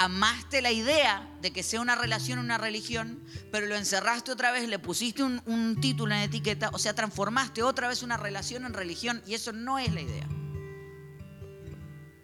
Amaste 0.00 0.62
la 0.62 0.70
idea 0.70 1.28
de 1.42 1.50
que 1.50 1.64
sea 1.64 1.80
una 1.80 1.96
relación, 1.96 2.38
una 2.38 2.56
religión, 2.56 3.20
pero 3.50 3.66
lo 3.66 3.74
encerraste 3.74 4.30
otra 4.30 4.52
vez, 4.52 4.68
le 4.68 4.78
pusiste 4.78 5.24
un, 5.24 5.76
título 5.80 6.14
en 6.14 6.20
etiqueta, 6.20 6.70
o 6.72 6.78
sea, 6.78 6.94
transformaste 6.94 7.64
otra 7.64 7.88
vez 7.88 8.04
una 8.04 8.16
relación 8.16 8.64
en 8.64 8.74
religión 8.74 9.20
y 9.26 9.34
eso 9.34 9.52
no 9.52 9.76
es 9.80 9.92
la 9.92 10.00
idea. 10.00 10.28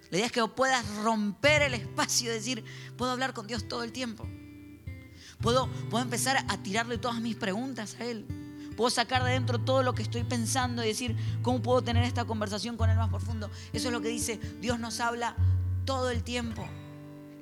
La 0.08 0.18
idea 0.18 0.26
es 0.26 0.30
que 0.30 0.46
puedas 0.46 0.86
romper 1.02 1.62
el 1.62 1.74
espacio 1.74 2.30
y 2.30 2.34
decir, 2.34 2.64
puedo 2.96 3.10
hablar 3.10 3.34
con 3.34 3.48
Dios 3.48 3.66
todo 3.66 3.82
el 3.82 3.90
tiempo. 3.90 4.24
Puedo, 5.40 5.68
puedo 5.90 6.04
empezar 6.04 6.44
a 6.46 6.62
tirarle 6.62 6.96
todas 6.96 7.20
mis 7.20 7.34
preguntas 7.34 7.96
a 7.98 8.04
Él. 8.04 8.24
Puedo 8.76 8.88
sacar 8.90 9.24
de 9.24 9.32
dentro 9.32 9.58
todo 9.58 9.82
lo 9.82 9.96
que 9.96 10.04
estoy 10.04 10.22
pensando 10.22 10.84
y 10.84 10.86
decir, 10.86 11.16
¿cómo 11.42 11.60
puedo 11.60 11.82
tener 11.82 12.04
esta 12.04 12.24
conversación 12.24 12.76
con 12.76 12.88
Él 12.88 12.96
más 12.96 13.08
profundo? 13.08 13.50
Eso 13.72 13.88
es 13.88 13.92
lo 13.92 14.00
que 14.00 14.10
dice, 14.10 14.38
Dios 14.60 14.78
nos 14.78 15.00
habla 15.00 15.34
todo 15.84 16.10
el 16.10 16.22
tiempo. 16.22 16.68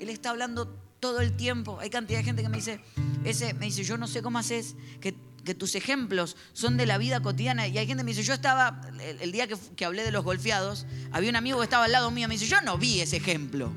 Él 0.03 0.11
está 0.11 0.31
hablando 0.31 0.69
todo 1.01 1.21
el 1.21 1.37
tiempo. 1.37 1.79
Hay 1.81 1.91
cantidad 1.91 2.19
de 2.19 2.25
gente 2.25 2.43
que 2.43 2.49
me 2.49 2.59
dice, 2.59 2.81
ese, 3.25 3.55
me 3.55 3.67
dice, 3.67 3.85
yo 3.85 3.97
no 3.97 4.07
sé 4.07 4.23
cómo 4.23 4.39
haces 4.39 4.77
que 5.01 5.15
que 5.45 5.55
tus 5.55 5.75
ejemplos 5.75 6.37
son 6.53 6.77
de 6.77 6.87
la 6.87 6.99
vida 6.99 7.21
cotidiana. 7.21 7.67
Y 7.67 7.79
hay 7.79 7.87
gente 7.87 8.03
que 8.03 8.05
me 8.05 8.11
dice, 8.13 8.23
yo 8.23 8.35
estaba, 8.35 8.81
el, 9.21 9.33
día 9.33 9.49
que, 9.49 9.85
hablé 9.85 10.05
de 10.05 10.11
los 10.11 10.25
golfeados, 10.25 10.87
había 11.11 11.31
un 11.31 11.37
amigo 11.37 11.59
que 11.59 11.65
estaba 11.65 11.85
al 11.85 11.93
lado 11.93 12.11
mío, 12.11 12.29
me 12.29 12.35
dice, 12.35 12.47
yo 12.47 12.61
no 12.61 12.79
vi 12.79 13.01
ese 13.01 13.17
ejemplo. 13.17 13.73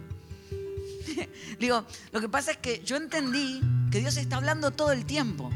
Digo, 1.59 1.85
lo 2.11 2.21
que 2.21 2.29
pasa 2.29 2.51
es 2.51 2.57
que 2.57 2.81
yo 2.83 2.97
entendí 2.97 3.61
que 3.91 3.99
Dios 3.99 4.17
está 4.17 4.37
hablando 4.37 4.71
todo 4.71 4.91
el 4.91 5.05
tiempo. 5.05 5.51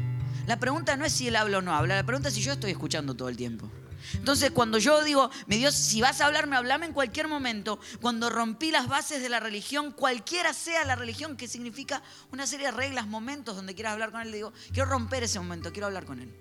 La 0.46 0.58
pregunta 0.58 0.96
no 0.96 1.04
es 1.04 1.12
si 1.12 1.28
Él 1.28 1.36
habla 1.36 1.58
o 1.58 1.62
no 1.62 1.74
habla, 1.74 1.96
la 1.96 2.04
pregunta 2.04 2.28
es 2.28 2.34
si 2.34 2.40
yo 2.40 2.52
estoy 2.52 2.72
escuchando 2.72 3.14
todo 3.14 3.28
el 3.28 3.36
tiempo. 3.36 3.70
Entonces, 4.14 4.50
cuando 4.50 4.78
yo 4.78 5.02
digo, 5.04 5.30
mi 5.46 5.56
Dios, 5.56 5.74
si 5.74 6.00
vas 6.00 6.20
a 6.20 6.26
hablarme, 6.26 6.56
hablame 6.56 6.86
en 6.86 6.92
cualquier 6.92 7.28
momento. 7.28 7.78
Cuando 8.00 8.30
rompí 8.30 8.70
las 8.70 8.88
bases 8.88 9.22
de 9.22 9.28
la 9.28 9.40
religión, 9.40 9.92
cualquiera 9.92 10.52
sea 10.52 10.84
la 10.84 10.96
religión, 10.96 11.36
que 11.36 11.48
significa 11.48 12.02
una 12.32 12.46
serie 12.46 12.66
de 12.66 12.72
reglas, 12.72 13.06
momentos 13.06 13.56
donde 13.56 13.74
quieras 13.74 13.92
hablar 13.92 14.10
con 14.10 14.22
Él, 14.22 14.32
digo, 14.32 14.52
quiero 14.72 14.88
romper 14.88 15.22
ese 15.22 15.38
momento, 15.38 15.72
quiero 15.72 15.86
hablar 15.86 16.04
con 16.04 16.20
Él. 16.20 16.34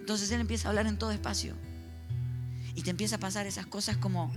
Entonces 0.00 0.30
Él 0.30 0.40
empieza 0.40 0.68
a 0.68 0.70
hablar 0.70 0.86
en 0.86 0.98
todo 0.98 1.10
espacio. 1.10 1.54
Y 2.74 2.82
te 2.82 2.90
empieza 2.90 3.16
a 3.16 3.18
pasar 3.18 3.46
esas 3.46 3.66
cosas 3.66 3.96
como, 3.96 4.32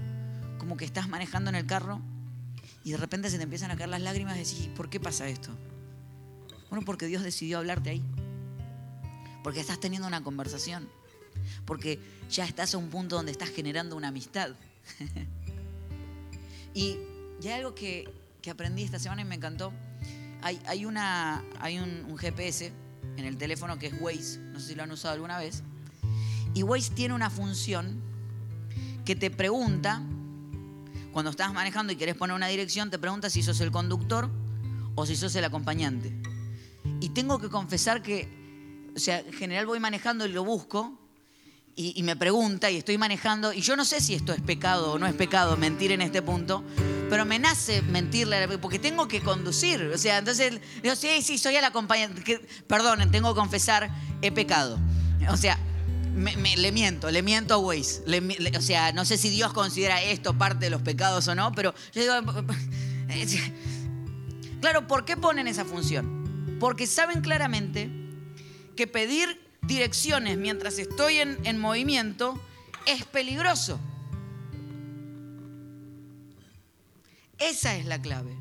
como 0.57 0.77
que 0.77 0.85
estás 0.85 1.09
manejando 1.09 1.49
en 1.49 1.55
el 1.55 1.65
carro 1.65 2.01
y 2.83 2.91
de 2.91 2.97
repente 2.97 3.29
se 3.29 3.37
te 3.37 3.43
empiezan 3.43 3.71
a 3.71 3.75
caer 3.75 3.89
las 3.89 4.01
lágrimas 4.01 4.35
y 4.37 4.39
decís, 4.39 4.69
¿por 4.75 4.89
qué 4.89 4.99
pasa 4.99 5.27
esto? 5.27 5.51
Bueno, 6.69 6.85
porque 6.85 7.07
Dios 7.07 7.23
decidió 7.23 7.57
hablarte 7.57 7.89
ahí. 7.89 8.03
Porque 9.43 9.59
estás 9.59 9.79
teniendo 9.79 10.07
una 10.07 10.23
conversación 10.23 10.89
porque 11.65 11.99
ya 12.29 12.45
estás 12.45 12.73
a 12.73 12.77
un 12.77 12.89
punto 12.89 13.15
donde 13.15 13.31
estás 13.31 13.49
generando 13.49 13.95
una 13.95 14.09
amistad. 14.09 14.51
y 16.73 16.97
ya 17.39 17.55
algo 17.55 17.75
que, 17.75 18.11
aprendí 18.49 18.81
esta 18.81 18.97
semana 18.97 19.21
y 19.21 19.25
me 19.25 19.35
encantó. 19.35 19.71
Hay, 20.41 20.85
una, 20.85 21.43
hay 21.59 21.77
un, 21.79 22.17
GPS 22.17 22.71
en 23.17 23.25
el 23.25 23.37
teléfono 23.37 23.77
que 23.77 23.87
es 23.87 23.93
Waze, 23.99 24.39
no 24.39 24.59
sé 24.59 24.69
si 24.69 24.75
lo 24.75 24.83
han 24.83 24.91
usado 24.91 25.13
alguna 25.13 25.37
vez. 25.37 25.61
Y 26.53 26.63
Waze 26.63 26.91
tiene 26.93 27.13
una 27.13 27.29
función 27.29 28.01
que 29.05 29.15
te 29.15 29.29
pregunta, 29.29 30.01
cuando 31.11 31.31
estás 31.31 31.53
manejando 31.53 31.93
y 31.93 31.95
querés 31.95 32.15
poner 32.15 32.35
una 32.35 32.47
dirección, 32.47 32.89
te 32.89 32.97
pregunta 32.97 33.29
si 33.29 33.43
sos 33.43 33.59
el 33.61 33.71
conductor 33.71 34.29
o 34.95 35.05
si 35.05 35.15
sos 35.15 35.35
el 35.35 35.43
acompañante. 35.43 36.13
Y 37.01 37.09
tengo 37.09 37.39
que 37.39 37.49
confesar 37.49 38.01
que, 38.01 38.91
o 38.95 38.99
sea, 38.99 39.19
en 39.19 39.33
general 39.33 39.65
voy 39.65 39.79
manejando 39.79 40.25
y 40.25 40.31
lo 40.31 40.43
busco, 40.43 40.97
y, 41.81 42.03
me 42.03 42.17
pregunta 42.17 42.69
y 42.69 42.75
estoy 42.75 42.97
manejando, 42.97 43.53
y 43.53 43.61
yo 43.61 43.77
no 43.77 43.85
sé 43.85 44.01
si 44.01 44.13
esto 44.13 44.33
es 44.33 44.41
pecado 44.41 44.91
o 44.91 44.99
no 44.99 45.07
es 45.07 45.13
pecado 45.13 45.55
mentir 45.55 45.93
en 45.93 46.01
este 46.01 46.21
punto, 46.21 46.61
pero 47.09 47.23
me 47.23 47.39
nace 47.39 47.81
mentirle, 47.83 48.49
porque 48.57 48.79
tengo 48.79 49.07
que 49.07 49.21
conducir. 49.21 49.83
O 49.93 49.97
sea, 49.97 50.17
entonces 50.17 50.59
digo, 50.83 50.93
sí, 50.97 51.21
sí, 51.21 51.37
soy 51.37 51.55
el 51.55 51.63
acompañante. 51.63 52.41
Perdonen, 52.67 53.11
tengo 53.11 53.33
que 53.33 53.39
confesar, 53.39 53.89
he 54.21 54.29
pecado. 54.29 54.77
O 55.29 55.37
sea, 55.37 55.57
le 56.17 56.71
miento, 56.73 57.09
le 57.11 57.23
miento 57.23 57.53
a 57.53 57.57
Waze. 57.59 58.03
o 58.57 58.61
sea, 58.61 58.91
no 58.91 59.05
sé 59.05 59.17
si 59.17 59.29
Dios 59.29 59.53
considera 59.53 60.01
esto 60.01 60.37
parte 60.37 60.65
de 60.65 60.71
los 60.71 60.81
pecados 60.81 61.29
o 61.29 61.35
no, 61.35 61.53
pero 61.53 61.73
yo 61.93 62.01
digo, 62.01 62.43
claro, 64.59 64.85
¿por 64.85 65.05
qué 65.05 65.15
ponen 65.15 65.47
esa 65.47 65.63
función? 65.63 66.57
Porque 66.59 66.87
saben 66.87 67.21
claramente 67.21 67.89
que 68.75 68.85
pedir 68.85 69.48
direcciones 69.69 70.37
mientras 70.37 70.79
estoy 70.79 71.19
en, 71.19 71.57
movimiento 71.57 72.41
es 72.85 73.05
peligroso. 73.05 73.79
Esa 77.37 77.77
es 77.77 77.85
la 77.85 78.01
clave. 78.01 78.35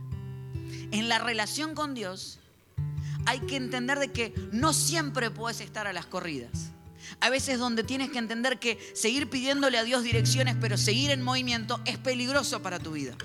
En 0.91 1.09
la 1.09 1.19
relación 1.19 1.75
con 1.75 1.95
Dios 1.95 2.41
hay 3.27 3.41
que 3.41 3.57
entender 3.57 3.99
de 3.99 4.11
que 4.11 4.35
no 4.51 4.73
siempre 4.73 5.31
puedes 5.31 5.61
estar 5.61 5.87
a 5.87 5.93
las 5.93 6.07
corridas. 6.07 6.71
A 7.21 7.31
veces 7.31 7.59
donde 7.59 7.85
tienes 7.85 8.11
que 8.11 8.19
entender 8.19 8.59
que 8.59 8.79
seguir 8.95 9.29
pidiéndole 9.29 9.79
a 9.79 9.85
Dios 9.85 10.03
direcciones 10.03 10.57
pero 10.61 10.77
seguir 10.77 11.11
en 11.11 11.23
movimiento 11.23 11.81
es 11.85 11.99
peligroso 11.99 12.63
para 12.63 12.79
tu 12.79 12.93
vida 12.93 13.17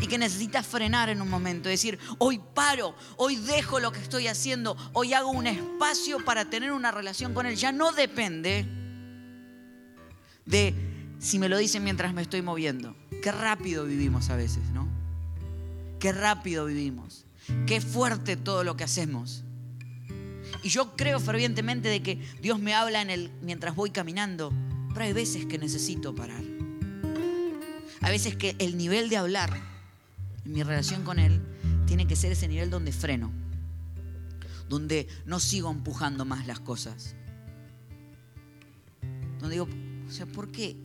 y 0.00 0.06
que 0.06 0.18
necesitas 0.18 0.66
frenar 0.66 1.08
en 1.08 1.20
un 1.20 1.28
momento, 1.28 1.68
decir, 1.68 1.98
hoy 2.18 2.40
paro, 2.54 2.94
hoy 3.16 3.36
dejo 3.36 3.80
lo 3.80 3.92
que 3.92 4.00
estoy 4.00 4.28
haciendo, 4.28 4.76
hoy 4.92 5.12
hago 5.12 5.30
un 5.30 5.46
espacio 5.46 6.24
para 6.24 6.44
tener 6.44 6.72
una 6.72 6.90
relación 6.90 7.34
con 7.34 7.46
Él. 7.46 7.56
Ya 7.56 7.72
no 7.72 7.92
depende 7.92 8.66
de 10.46 10.74
si 11.18 11.38
me 11.38 11.48
lo 11.48 11.58
dicen 11.58 11.84
mientras 11.84 12.14
me 12.14 12.22
estoy 12.22 12.42
moviendo. 12.42 12.96
Qué 13.22 13.32
rápido 13.32 13.84
vivimos 13.84 14.30
a 14.30 14.36
veces, 14.36 14.62
¿no? 14.72 14.88
Qué 15.98 16.12
rápido 16.12 16.66
vivimos. 16.66 17.24
Qué 17.66 17.80
fuerte 17.80 18.36
todo 18.36 18.62
lo 18.62 18.76
que 18.76 18.84
hacemos. 18.84 19.42
Y 20.62 20.68
yo 20.68 20.96
creo 20.96 21.20
fervientemente 21.20 21.88
de 21.88 22.02
que 22.02 22.16
Dios 22.40 22.58
me 22.58 22.74
habla 22.74 23.02
en 23.02 23.10
el, 23.10 23.30
mientras 23.42 23.74
voy 23.74 23.90
caminando, 23.90 24.52
pero 24.94 25.06
hay 25.06 25.12
veces 25.12 25.46
que 25.46 25.58
necesito 25.58 26.14
parar. 26.14 26.42
Hay 28.00 28.12
veces 28.12 28.36
que 28.36 28.54
el 28.58 28.76
nivel 28.76 29.08
de 29.08 29.16
hablar 29.16 29.77
mi 30.48 30.62
relación 30.62 31.04
con 31.04 31.18
Él 31.18 31.40
tiene 31.86 32.06
que 32.06 32.16
ser 32.16 32.32
ese 32.32 32.48
nivel 32.48 32.70
donde 32.70 32.90
freno, 32.90 33.30
donde 34.68 35.06
no 35.26 35.40
sigo 35.40 35.70
empujando 35.70 36.24
más 36.24 36.46
las 36.46 36.58
cosas. 36.58 37.14
Donde 39.38 39.54
digo, 39.54 39.68
o 40.08 40.10
sea, 40.10 40.26
¿por 40.26 40.50
qué 40.50 40.76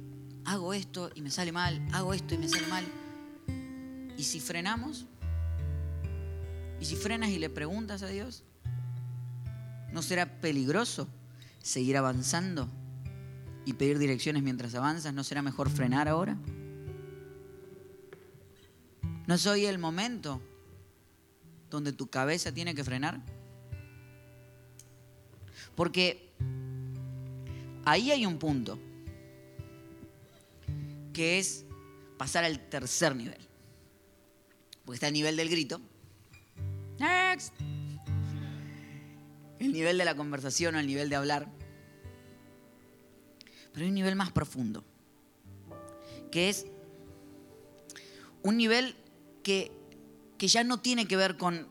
hago 0.46 0.74
esto 0.74 1.10
y 1.16 1.22
me 1.22 1.32
sale 1.32 1.52
mal? 1.52 1.82
Hago 1.94 2.14
esto 2.14 2.36
y 2.36 2.38
me 2.38 2.50
sale 2.50 2.68
mal. 2.68 2.84
¿Y 4.18 4.24
si 4.24 4.42
frenamos? 4.42 5.06
¿Y 6.82 6.86
si 6.86 6.96
frenas 6.98 7.30
y 7.30 7.40
le 7.40 7.50
preguntas 7.50 8.04
a 8.04 8.08
Dios? 8.08 8.44
¿No 9.94 10.02
será 10.02 10.42
peligroso 10.42 11.08
seguir 11.62 11.96
avanzando 11.96 12.68
y 13.66 13.74
pedir 13.74 13.98
direcciones 13.98 14.44
mientras 14.44 14.76
avanzas? 14.76 15.14
¿No 15.14 15.24
será 15.24 15.42
mejor 15.42 15.70
frenar 15.70 16.10
ahora? 16.10 16.38
¿No 19.26 19.36
es 19.36 19.46
hoy 19.48 19.66
el 19.66 19.80
momento 19.80 20.42
donde 21.70 21.94
tu 21.94 22.08
cabeza 22.08 22.52
tiene 22.52 22.76
que 22.76 22.84
frenar? 22.84 23.22
Porque 25.76 26.30
ahí 27.86 28.12
hay 28.12 28.26
un 28.26 28.38
punto 28.38 28.78
que 31.14 31.40
es 31.40 31.66
pasar 32.18 32.44
al 32.44 32.68
tercer 32.70 33.16
nivel. 33.16 33.48
Porque 34.86 34.96
está 34.96 35.08
el 35.08 35.14
nivel 35.14 35.38
del 35.38 35.50
grito. 35.50 35.80
Next. 37.00 37.54
El 39.60 39.72
nivel 39.72 39.98
de 39.98 40.06
la 40.06 40.16
conversación 40.16 40.76
o 40.76 40.80
el 40.80 40.88
nivel 40.88 41.10
de 41.10 41.16
hablar. 41.16 41.48
Pero 43.72 43.84
hay 43.84 43.90
un 43.90 43.96
nivel 43.96 44.16
más 44.16 44.32
profundo. 44.32 44.84
Que 46.30 46.50
es 46.50 46.66
un 48.42 48.58
nivel 48.58 48.96
que, 49.44 49.72
ya 50.40 50.64
no 50.64 50.80
tiene 50.80 51.08
que 51.08 51.16
ver 51.16 51.38
con, 51.38 51.68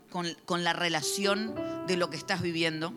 la 0.48 0.72
relación 0.72 1.54
de 1.86 1.96
lo 1.96 2.10
que 2.10 2.16
estás 2.16 2.40
viviendo. 2.40 2.92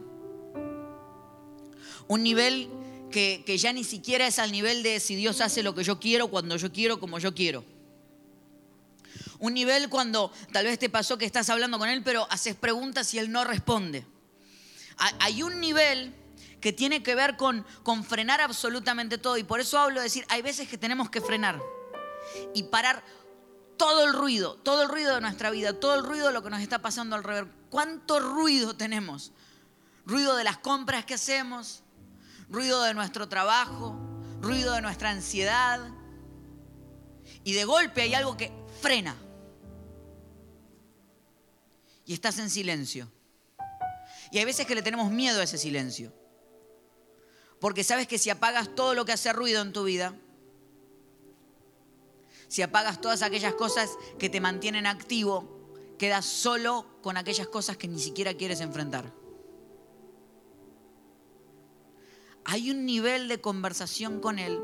Un 2.07 2.23
nivel 2.23 2.69
que, 3.11 3.43
que, 3.45 3.57
ya 3.57 3.73
ni 3.73 3.83
siquiera 3.83 4.27
es 4.27 4.39
al 4.39 4.51
nivel 4.51 4.83
de 4.83 4.99
si 4.99 5.15
Dios 5.15 5.41
hace 5.41 5.63
lo 5.63 5.73
que 5.73 5.83
yo 5.83 5.99
quiero, 5.99 6.27
cuando 6.27 6.55
yo 6.57 6.71
quiero, 6.71 6.99
como 6.99 7.19
yo 7.19 7.33
quiero. 7.33 7.63
Un 9.39 9.53
nivel 9.53 9.89
cuando 9.89 10.31
tal 10.51 10.65
vez 10.65 10.79
te 10.79 10.89
pasó 10.89 11.17
que 11.17 11.25
estás 11.25 11.49
hablando 11.49 11.77
con 11.77 11.89
Él, 11.89 12.03
pero 12.03 12.27
haces 12.29 12.55
preguntas 12.55 13.13
y 13.13 13.19
Él 13.19 13.31
no 13.31 13.43
responde. 13.43 14.05
Hay 14.97 15.43
un 15.43 15.59
nivel 15.59 16.13
que 16.61 16.71
tiene 16.73 17.03
que 17.03 17.15
ver 17.15 17.37
con, 17.37 17.65
con 17.83 18.03
frenar 18.03 18.41
absolutamente 18.41 19.17
todo. 19.17 19.37
Y 19.37 19.43
por 19.43 19.59
eso 19.59 19.77
hablo 19.77 19.99
de 19.99 20.05
decir, 20.05 20.25
hay 20.29 20.41
veces 20.41 20.67
que 20.67 20.77
tenemos 20.77 21.09
que 21.09 21.21
frenar 21.21 21.61
y 22.53 22.63
parar 22.63 23.03
todo 23.77 24.05
el 24.05 24.13
ruido, 24.13 24.55
todo 24.55 24.83
el 24.83 24.89
ruido 24.89 25.15
de 25.15 25.21
nuestra 25.21 25.49
vida, 25.49 25.79
todo 25.79 25.95
el 25.95 26.03
ruido 26.03 26.27
de 26.27 26.33
lo 26.33 26.43
que 26.43 26.49
nos 26.49 26.61
está 26.61 26.79
pasando 26.81 27.15
alrededor. 27.15 27.49
¿Cuánto 27.69 28.19
ruido 28.19 28.75
tenemos? 28.75 29.31
Ruido 30.05 30.35
de 30.35 30.43
las 30.43 30.57
compras 30.57 31.05
que 31.05 31.15
hacemos, 31.15 31.83
ruido 32.49 32.81
de 32.83 32.93
nuestro 32.93 33.27
trabajo, 33.27 33.97
ruido 34.41 34.73
de 34.73 34.81
nuestra 34.81 35.09
ansiedad. 35.09 35.79
Y 37.43 37.53
de 37.53 37.65
golpe 37.65 38.01
hay 38.01 38.13
algo 38.13 38.37
que 38.37 38.51
frena. 38.81 39.15
Y 42.05 42.13
estás 42.13 42.37
en 42.39 42.49
silencio. 42.49 43.11
Y 44.31 44.37
hay 44.37 44.45
veces 44.45 44.65
que 44.65 44.75
le 44.75 44.81
tenemos 44.81 45.11
miedo 45.11 45.41
a 45.41 45.43
ese 45.43 45.57
silencio. 45.57 46.13
Porque 47.59 47.83
sabes 47.83 48.07
que 48.07 48.19
si 48.19 48.29
apagas 48.29 48.75
todo 48.75 48.93
lo 48.93 49.05
que 49.05 49.13
hace 49.13 49.33
ruido 49.33 49.61
en 49.61 49.73
tu 49.73 49.83
vida, 49.83 50.15
si 52.47 52.61
apagas 52.61 53.01
todas 53.01 53.21
aquellas 53.21 53.53
cosas 53.55 53.97
que 54.19 54.29
te 54.29 54.41
mantienen 54.41 54.85
activo, 54.85 55.55
quedas 55.97 56.25
solo 56.25 56.85
con 57.01 57.17
aquellas 57.17 57.47
cosas 57.47 57.77
que 57.77 57.87
ni 57.87 57.99
siquiera 57.99 58.33
quieres 58.33 58.61
enfrentar. 58.61 59.13
Hay 62.45 62.69
un 62.69 62.85
nivel 62.85 63.27
de 63.27 63.41
conversación 63.41 64.19
con 64.19 64.37
Él 64.37 64.61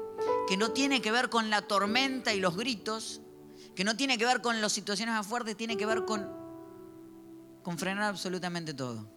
que 0.47 0.55
no 0.55 0.71
tiene 0.71 1.01
que 1.01 1.11
ver 1.11 1.29
con 1.29 1.50
la 1.50 1.63
tormenta 1.63 2.33
y 2.33 2.39
los 2.39 2.55
gritos, 2.55 3.21
que 3.75 3.83
no 3.83 3.95
tiene 3.95 4.17
que 4.17 4.25
ver 4.25 4.41
con 4.41 4.61
las 4.61 4.71
situaciones 4.71 5.15
más 5.15 5.25
fuertes, 5.25 5.57
tiene 5.57 5.77
que 5.77 5.85
ver 5.85 6.05
con, 6.05 6.29
con 7.63 7.79
frenar 7.79 8.03
absolutamente 8.03 8.73
todo. 8.73 9.09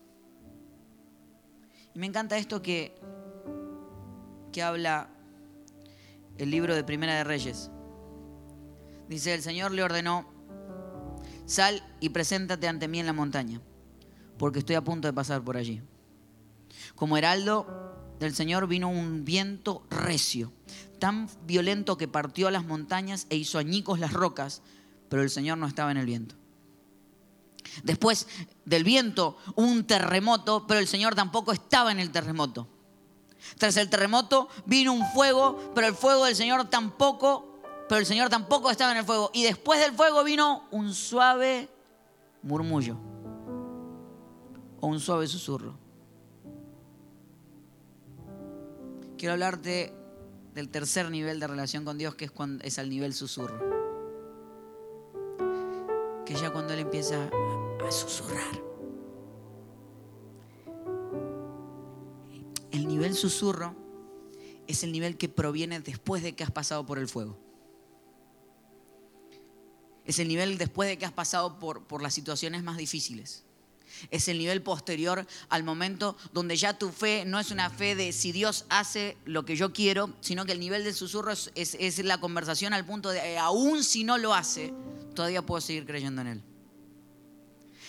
Y 1.94 1.98
me 1.98 2.06
encanta 2.06 2.38
esto 2.38 2.62
que, 2.62 2.94
que 4.50 4.62
habla 4.62 5.10
el 6.38 6.50
libro 6.50 6.74
de 6.74 6.84
Primera 6.84 7.14
de 7.16 7.24
Reyes. 7.24 7.70
Dice, 9.08 9.34
el 9.34 9.42
Señor 9.42 9.72
le 9.72 9.82
ordenó, 9.82 10.26
sal 11.46 11.82
y 12.00 12.08
preséntate 12.10 12.68
ante 12.68 12.88
mí 12.88 13.00
en 13.00 13.06
la 13.06 13.12
montaña, 13.12 13.60
porque 14.38 14.60
estoy 14.60 14.76
a 14.76 14.84
punto 14.84 15.08
de 15.08 15.12
pasar 15.12 15.42
por 15.42 15.56
allí. 15.56 15.82
Como 16.94 17.16
heraldo 17.16 17.66
del 18.18 18.34
Señor 18.34 18.66
vino 18.66 18.88
un 18.88 19.24
viento 19.24 19.86
recio, 19.90 20.52
tan 20.98 21.28
violento 21.46 21.96
que 21.96 22.08
partió 22.08 22.50
las 22.50 22.64
montañas 22.64 23.26
e 23.28 23.36
hizo 23.36 23.58
añicos 23.58 23.98
las 23.98 24.12
rocas, 24.12 24.62
pero 25.08 25.22
el 25.22 25.30
Señor 25.30 25.58
no 25.58 25.66
estaba 25.66 25.90
en 25.90 25.98
el 25.98 26.06
viento. 26.06 26.34
Después 27.82 28.26
del 28.64 28.84
viento 28.84 29.36
un 29.56 29.84
terremoto, 29.86 30.66
pero 30.66 30.80
el 30.80 30.86
Señor 30.86 31.14
tampoco 31.14 31.52
estaba 31.52 31.92
en 31.92 31.98
el 31.98 32.10
terremoto. 32.10 32.68
Tras 33.58 33.76
el 33.76 33.90
terremoto 33.90 34.48
vino 34.66 34.92
un 34.92 35.04
fuego, 35.12 35.72
pero 35.74 35.86
el 35.86 35.94
fuego 35.94 36.24
del 36.24 36.36
Señor 36.36 36.70
tampoco 36.70 37.53
pero 37.88 37.98
el 37.98 38.06
Señor 38.06 38.30
tampoco 38.30 38.70
estaba 38.70 38.92
en 38.92 38.98
el 38.98 39.04
fuego. 39.04 39.30
Y 39.34 39.44
después 39.44 39.80
del 39.80 39.92
fuego 39.92 40.24
vino 40.24 40.66
un 40.70 40.94
suave 40.94 41.68
murmullo 42.42 42.96
o 44.80 44.86
un 44.86 45.00
suave 45.00 45.26
susurro. 45.26 45.78
Quiero 49.18 49.32
hablarte 49.34 49.92
del 50.54 50.68
tercer 50.68 51.10
nivel 51.10 51.40
de 51.40 51.46
relación 51.46 51.84
con 51.84 51.98
Dios, 51.98 52.14
que 52.14 52.26
es, 52.26 52.30
cuando, 52.30 52.64
es 52.64 52.78
al 52.78 52.88
nivel 52.88 53.12
susurro. 53.12 53.58
Que 56.24 56.34
ya 56.34 56.50
cuando 56.50 56.72
Él 56.72 56.80
empieza 56.80 57.30
a 57.86 57.90
susurrar. 57.90 58.62
El 62.70 62.88
nivel 62.88 63.14
susurro 63.14 63.74
es 64.66 64.82
el 64.84 64.92
nivel 64.92 65.16
que 65.16 65.28
proviene 65.28 65.80
después 65.80 66.22
de 66.22 66.34
que 66.34 66.44
has 66.44 66.50
pasado 66.50 66.86
por 66.86 66.98
el 66.98 67.08
fuego. 67.08 67.43
Es 70.04 70.18
el 70.18 70.28
nivel 70.28 70.58
después 70.58 70.88
de 70.88 70.98
que 70.98 71.06
has 71.06 71.12
pasado 71.12 71.58
por, 71.58 71.84
por 71.84 72.02
las 72.02 72.14
situaciones 72.14 72.62
más 72.62 72.76
difíciles. 72.76 73.44
Es 74.10 74.28
el 74.28 74.38
nivel 74.38 74.62
posterior 74.62 75.26
al 75.48 75.64
momento 75.64 76.16
donde 76.32 76.56
ya 76.56 76.78
tu 76.78 76.90
fe 76.90 77.24
no 77.24 77.38
es 77.38 77.50
una 77.50 77.70
fe 77.70 77.94
de 77.94 78.12
si 78.12 78.32
Dios 78.32 78.66
hace 78.68 79.16
lo 79.24 79.44
que 79.44 79.56
yo 79.56 79.72
quiero, 79.72 80.14
sino 80.20 80.44
que 80.44 80.52
el 80.52 80.60
nivel 80.60 80.84
del 80.84 80.94
susurro 80.94 81.32
es, 81.32 81.50
es, 81.54 81.98
la 82.04 82.18
conversación 82.18 82.72
al 82.72 82.84
punto 82.84 83.10
de, 83.10 83.18
eh, 83.18 83.38
aún 83.38 83.84
si 83.84 84.04
no 84.04 84.18
lo 84.18 84.34
hace, 84.34 84.72
todavía 85.14 85.42
puedo 85.42 85.60
seguir 85.60 85.86
creyendo 85.86 86.22
en 86.22 86.26
Él. 86.26 86.42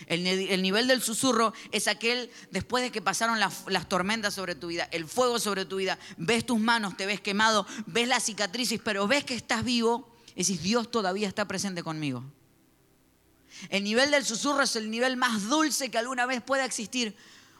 El, 0.07 0.27
el, 0.27 0.61
nivel 0.61 0.87
del 0.87 1.01
susurro 1.01 1.53
es 1.71 1.87
aquel 1.87 2.29
después 2.51 2.83
de 2.83 2.91
que 2.91 3.01
pasaron 3.01 3.39
las, 3.39 3.63
las, 3.67 3.87
tormentas 3.87 4.33
sobre 4.33 4.53
tu 4.53 4.67
vida, 4.67 4.87
el 4.91 5.07
fuego 5.07 5.39
sobre 5.39 5.65
tu 5.65 5.77
vida, 5.77 5.97
ves 6.17 6.45
tus 6.45 6.59
manos, 6.59 6.97
te 6.97 7.05
ves 7.05 7.21
quemado, 7.21 7.65
ves 7.85 8.07
las 8.07 8.23
cicatrices, 8.23 8.81
pero 8.83 9.07
ves 9.07 9.23
que 9.23 9.35
estás 9.35 9.63
vivo 9.63 10.14
es 10.35 10.47
decir, 10.47 10.61
Dios 10.61 10.91
todavía 10.91 11.27
está 11.27 11.47
presente 11.47 11.83
conmigo. 11.83 12.23
El 13.69 13.83
nivel 13.83 14.11
del 14.11 14.25
susurro 14.25 14.63
es 14.63 14.75
el 14.75 14.91
nivel 14.91 15.15
más 15.15 15.47
dulce 15.47 15.89
que 15.89 15.97
alguna 15.97 16.25
vez 16.25 16.41
pueda 16.41 16.65
existir, 16.65 17.15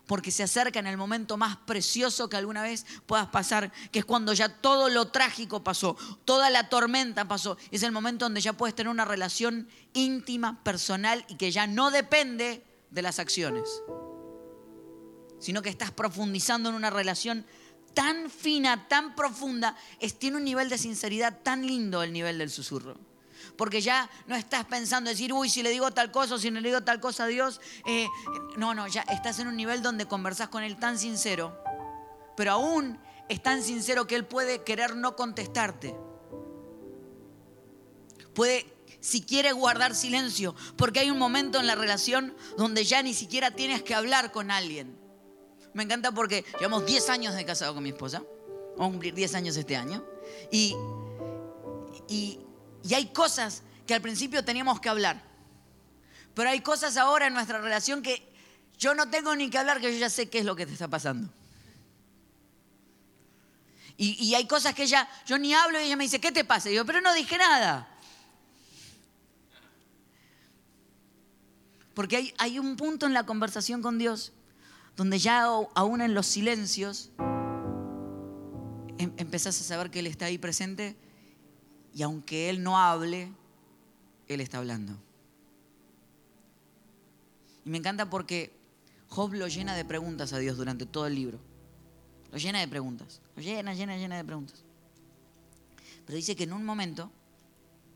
porque 0.07 0.29
se 0.29 0.43
acerca 0.43 0.79
en 0.79 0.88
el 0.88 0.97
momento 0.97 1.38
más 1.38 1.57
precioso 1.57 2.29
que 2.29 2.38
alguna 2.38 2.61
vez 2.61 2.85
puedas 3.05 3.27
pasar, 3.27 3.71
que 3.91 3.99
es 3.99 4.05
cuando 4.05 4.33
ya 4.33 4.49
todo 4.49 4.89
lo 4.89 5.07
trágico 5.07 5.63
pasó, 5.63 5.97
toda 6.25 6.49
la 6.49 6.69
tormenta 6.69 7.27
pasó. 7.27 7.57
Es 7.71 7.81
el 7.83 7.91
momento 7.91 8.25
donde 8.25 8.41
ya 8.41 8.53
puedes 8.53 8.75
tener 8.75 8.91
una 8.91 9.05
relación 9.05 9.67
íntima, 9.93 10.63
personal 10.63 11.25
y 11.29 11.35
que 11.35 11.51
ya 11.51 11.65
no 11.65 11.91
depende 11.91 12.63
de 12.91 13.01
las 13.01 13.19
acciones, 13.19 13.63
sino 15.39 15.61
que 15.61 15.69
estás 15.69 15.91
profundizando 15.91 16.69
en 16.69 16.75
una 16.75 16.89
relación 16.89 17.45
tan 17.95 18.29
fina, 18.29 18.88
tan 18.88 19.15
profunda, 19.15 19.75
es, 19.99 20.19
tiene 20.19 20.38
un 20.38 20.43
nivel 20.43 20.69
de 20.69 20.77
sinceridad 20.77 21.41
tan 21.41 21.65
lindo 21.65 22.03
el 22.03 22.13
nivel 22.13 22.38
del 22.38 22.51
susurro. 22.51 22.97
Porque 23.58 23.81
ya 23.81 24.10
no 24.27 24.36
estás 24.36 24.65
pensando 24.65 25.10
decir, 25.10 25.34
uy, 25.34 25.49
si 25.49 25.63
le 25.63 25.69
digo 25.69 25.89
tal 25.91 26.12
cosa 26.12 26.36
o 26.36 26.38
si 26.38 26.51
no 26.51 26.60
le 26.60 26.67
digo 26.67 26.84
tal 26.84 26.99
cosa 26.99 27.23
a 27.23 27.27
Dios. 27.27 27.62
Eh, 27.86 28.08
no, 28.58 28.75
no, 28.75 28.88
ya 28.88 29.01
estás 29.03 29.39
en 29.39 29.47
un 29.47 29.55
nivel 29.55 29.81
donde 29.81 30.08
conversas 30.08 30.49
con 30.49 30.62
Él 30.62 30.77
tan 30.77 30.99
sincero. 30.99 31.58
Pero 32.36 32.51
aún 32.51 32.99
es 33.29 33.41
tan 33.41 33.63
sincero 33.63 34.08
que 34.08 34.15
Él 34.15 34.25
puede 34.25 34.63
querer 34.63 34.97
no 34.97 35.15
contestarte. 35.15 35.95
Puede, 38.34 38.65
si 38.99 39.21
quiere, 39.21 39.53
guardar 39.53 39.95
silencio. 39.95 40.53
Porque 40.75 40.99
hay 40.99 41.10
un 41.10 41.17
momento 41.17 41.60
en 41.60 41.67
la 41.67 41.75
relación 41.75 42.36
donde 42.58 42.84
ya 42.84 43.01
ni 43.01 43.13
siquiera 43.13 43.51
tienes 43.51 43.84
que 43.84 43.95
hablar 43.95 44.34
con 44.34 44.51
alguien 44.51 45.04
me 45.75 45.83
encanta 45.83 46.13
porque 46.13 46.45
llevamos 46.57 46.85
10 46.85 47.09
años 47.09 47.35
de 47.35 47.45
casado 47.45 47.73
con 47.73 47.83
mi 47.83 47.89
esposa. 47.89 48.23
Vamos 48.77 48.88
a 48.88 48.91
cumplir 48.91 49.13
10 49.13 49.35
años 49.35 49.57
este 49.57 49.75
año. 49.75 50.05
Y, 50.49 50.73
y, 52.07 52.39
hay 52.93 53.07
cosas 53.07 53.61
que 53.85 53.93
al 53.93 54.01
principio 54.01 54.45
teníamos 54.45 54.79
que 54.79 54.88
hablar. 54.88 55.21
Pero 56.33 56.49
hay 56.49 56.61
cosas 56.61 56.95
ahora 56.95 57.27
en 57.27 57.33
nuestra 57.33 57.59
relación 57.59 58.01
que 58.01 58.25
yo 58.77 58.95
no 58.95 59.09
tengo 59.09 59.35
ni 59.35 59.49
que 59.49 59.57
hablar, 59.57 59.81
que 59.81 59.91
yo 59.91 59.99
ya 59.99 60.09
sé 60.09 60.29
qué 60.29 60.39
es 60.39 60.45
lo 60.45 60.55
que 60.55 60.65
te 60.65 60.71
está 60.71 60.88
pasando. 60.88 61.29
Y, 63.97 64.11
y, 64.25 64.33
hay 64.33 64.47
cosas 64.47 64.73
que 64.73 64.83
ella, 64.83 65.09
yo 65.25 65.38
ni 65.38 65.53
hablo 65.53 65.81
y 65.81 65.88
ella 65.88 65.97
me 65.97 66.05
dice, 66.05 66.21
¿qué 66.21 66.31
te 66.31 66.45
pasa? 66.45 66.69
Y 66.69 66.75
yo, 66.75 66.85
pero 66.85 67.01
no 67.01 67.13
dije 67.13 67.38
nada. 67.38 67.89
Porque 71.93 72.15
hay, 72.15 72.33
hay 72.38 72.59
un 72.59 72.77
punto 72.77 73.05
en 73.05 73.13
la 73.13 73.25
conversación 73.25 73.81
con 73.81 73.97
Dios 73.97 74.31
donde 74.95 75.19
ya 75.19 75.43
aún 75.43 76.01
en 76.01 76.13
los 76.13 76.25
silencios 76.25 77.12
em, 78.97 79.12
empezás 79.17 79.60
a 79.60 79.63
saber 79.63 79.91
que 79.91 79.99
Él 79.99 80.08
está 80.08 80.25
ahí 80.25 80.38
presente 80.38 80.95
y 81.93 82.01
aunque 82.01 82.49
Él 82.49 82.63
no 82.63 82.77
hable, 82.77 83.31
Él 84.27 84.41
está 84.41 84.60
hablando. 84.60 84.93
Y 87.65 87.69
me 87.69 87.77
encanta 87.77 88.10
porque 88.10 88.53
Job 89.10 89.34
lo 89.34 89.47
llena 89.47 89.75
de 89.75 89.86
preguntas 89.86 90.34
a 90.34 90.39
Dios 90.39 90.58
durante 90.58 90.86
todo 90.86 91.08
el 91.08 91.15
libro. 91.15 91.39
Lo 92.31 92.38
llena 92.38 92.60
de 92.60 92.67
preguntas. 92.67 93.21
Lo 93.36 93.41
llena, 93.41 93.73
llena, 93.73 93.97
llena 93.97 94.17
de 94.17 94.23
preguntas. 94.23 94.63
Pero 96.05 96.15
dice 96.15 96.36
que 96.36 96.43
en 96.43 96.53
un 96.53 96.63
momento 96.63 97.12